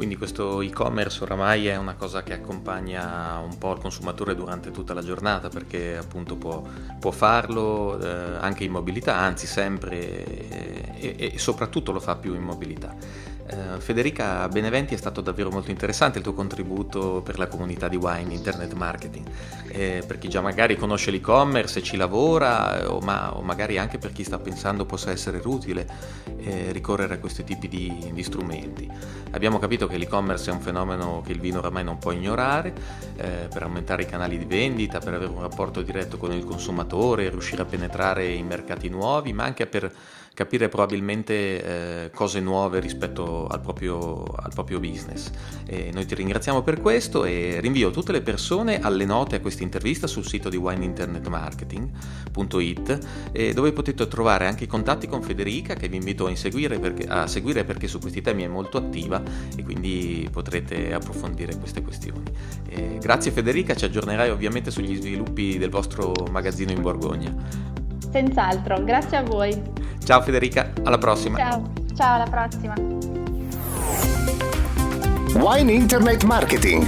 Quindi 0.00 0.16
questo 0.16 0.62
e-commerce 0.62 1.22
oramai 1.24 1.66
è 1.66 1.76
una 1.76 1.92
cosa 1.92 2.22
che 2.22 2.32
accompagna 2.32 3.36
un 3.36 3.58
po' 3.58 3.72
il 3.74 3.80
consumatore 3.80 4.34
durante 4.34 4.70
tutta 4.70 4.94
la 4.94 5.02
giornata 5.02 5.50
perché 5.50 5.98
appunto 5.98 6.36
può, 6.36 6.62
può 6.98 7.10
farlo 7.10 8.00
eh, 8.00 8.38
anche 8.40 8.64
in 8.64 8.70
mobilità, 8.70 9.16
anzi 9.18 9.46
sempre 9.46 10.48
eh, 10.48 11.16
e, 11.18 11.32
e 11.34 11.38
soprattutto 11.38 11.92
lo 11.92 12.00
fa 12.00 12.16
più 12.16 12.32
in 12.34 12.40
mobilità. 12.40 12.96
Eh, 13.50 13.80
Federica 13.80 14.48
Beneventi 14.48 14.94
è 14.94 14.96
stato 14.96 15.20
davvero 15.20 15.50
molto 15.50 15.72
interessante 15.72 16.18
il 16.18 16.24
tuo 16.24 16.34
contributo 16.34 17.20
per 17.24 17.36
la 17.36 17.48
comunità 17.48 17.88
di 17.88 17.96
Wine 17.96 18.32
Internet 18.32 18.74
Marketing, 18.74 19.26
eh, 19.68 20.04
per 20.06 20.18
chi 20.18 20.28
già 20.28 20.40
magari 20.40 20.76
conosce 20.76 21.10
l'e-commerce 21.10 21.80
e 21.80 21.82
ci 21.82 21.96
lavora 21.96 22.88
o, 22.88 23.00
ma, 23.00 23.36
o, 23.36 23.42
magari 23.42 23.76
anche 23.76 23.98
per 23.98 24.12
chi 24.12 24.22
sta 24.22 24.38
pensando 24.38 24.84
possa 24.84 25.10
essere 25.10 25.40
utile 25.44 25.84
eh, 26.38 26.70
ricorrere 26.70 27.14
a 27.14 27.18
questi 27.18 27.42
tipi 27.42 27.66
di, 27.66 28.10
di, 28.12 28.22
strumenti. 28.22 28.88
Abbiamo 29.32 29.58
capito 29.58 29.88
che 29.88 29.96
l'e-commerce 29.96 30.50
è 30.50 30.52
un 30.52 30.60
fenomeno 30.60 31.20
che 31.24 31.32
il 31.32 31.40
vino 31.40 31.58
oramai 31.58 31.82
non 31.82 31.98
può 31.98 32.12
ignorare 32.12 32.72
eh, 33.16 33.48
per 33.52 33.64
aumentare 33.64 34.02
i 34.02 34.06
canali 34.06 34.38
di 34.38 34.44
vendita, 34.44 35.00
per 35.00 35.14
avere 35.14 35.30
un 35.30 35.40
rapporto 35.40 35.82
diretto 35.82 36.18
con 36.18 36.32
il 36.32 36.44
consumatore, 36.44 37.28
riuscire 37.30 37.62
a 37.62 37.64
penetrare 37.64 38.28
in 38.28 38.46
mercati 38.46 38.88
nuovi, 38.88 39.32
ma 39.32 39.42
anche 39.42 39.66
per 39.66 39.92
capire 40.34 40.68
probabilmente 40.68 42.04
eh, 42.04 42.10
cose 42.14 42.38
nuove 42.40 42.80
rispetto 42.80 43.46
al 43.46 43.60
proprio, 43.60 44.22
al 44.22 44.52
proprio 44.54 44.80
business. 44.80 45.30
E 45.66 45.90
noi 45.92 46.06
ti 46.06 46.14
ringraziamo 46.14 46.62
per 46.62 46.80
questo 46.80 47.24
e 47.24 47.58
rinvio 47.60 47.90
tutte 47.90 48.12
le 48.12 48.22
persone 48.22 48.80
alle 48.80 49.04
note 49.04 49.36
a 49.36 49.40
questa 49.40 49.62
intervista 49.62 50.06
sul 50.06 50.26
sito 50.26 50.48
di 50.48 50.56
wineinternetmarketing.it 50.56 53.52
dove 53.52 53.72
potete 53.72 54.08
trovare 54.08 54.46
anche 54.46 54.64
i 54.64 54.66
contatti 54.66 55.06
con 55.06 55.20
Federica 55.22 55.74
che 55.74 55.88
vi 55.88 55.96
invito 55.96 56.26
a, 56.26 56.32
perché, 56.32 57.06
a 57.06 57.26
seguire 57.26 57.64
perché 57.64 57.88
su 57.88 57.98
questi 57.98 58.22
temi 58.22 58.44
è 58.44 58.48
molto 58.48 58.78
attiva 58.78 59.22
e 59.56 59.62
quindi 59.62 60.26
potrete 60.30 60.94
approfondire 60.94 61.56
queste 61.56 61.82
questioni. 61.82 62.22
E 62.68 62.96
grazie 62.98 63.30
Federica, 63.30 63.74
ci 63.74 63.84
aggiornerai 63.84 64.30
ovviamente 64.30 64.70
sugli 64.70 64.96
sviluppi 64.96 65.58
del 65.58 65.68
vostro 65.70 66.12
magazzino 66.30 66.70
in 66.70 66.80
Borgogna. 66.80 67.79
Senz'altro, 68.10 68.82
grazie 68.82 69.18
a 69.18 69.22
voi. 69.22 69.60
Ciao 70.04 70.20
Federica, 70.22 70.72
alla 70.82 70.98
prossima. 70.98 71.38
Ciao, 71.38 71.72
ciao, 71.94 72.14
alla 72.14 72.30
prossima. 72.30 72.74
Wine 75.34 75.72
Internet 75.72 76.24
Marketing, 76.24 76.86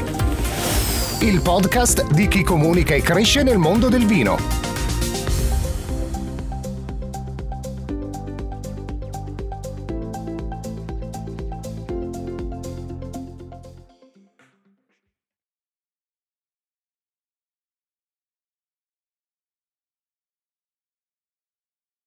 il 1.20 1.40
podcast 1.40 2.10
di 2.12 2.26
chi 2.28 2.42
comunica 2.42 2.94
e 2.94 3.02
cresce 3.02 3.42
nel 3.42 3.58
mondo 3.58 3.88
del 3.88 4.04
vino. 4.04 4.61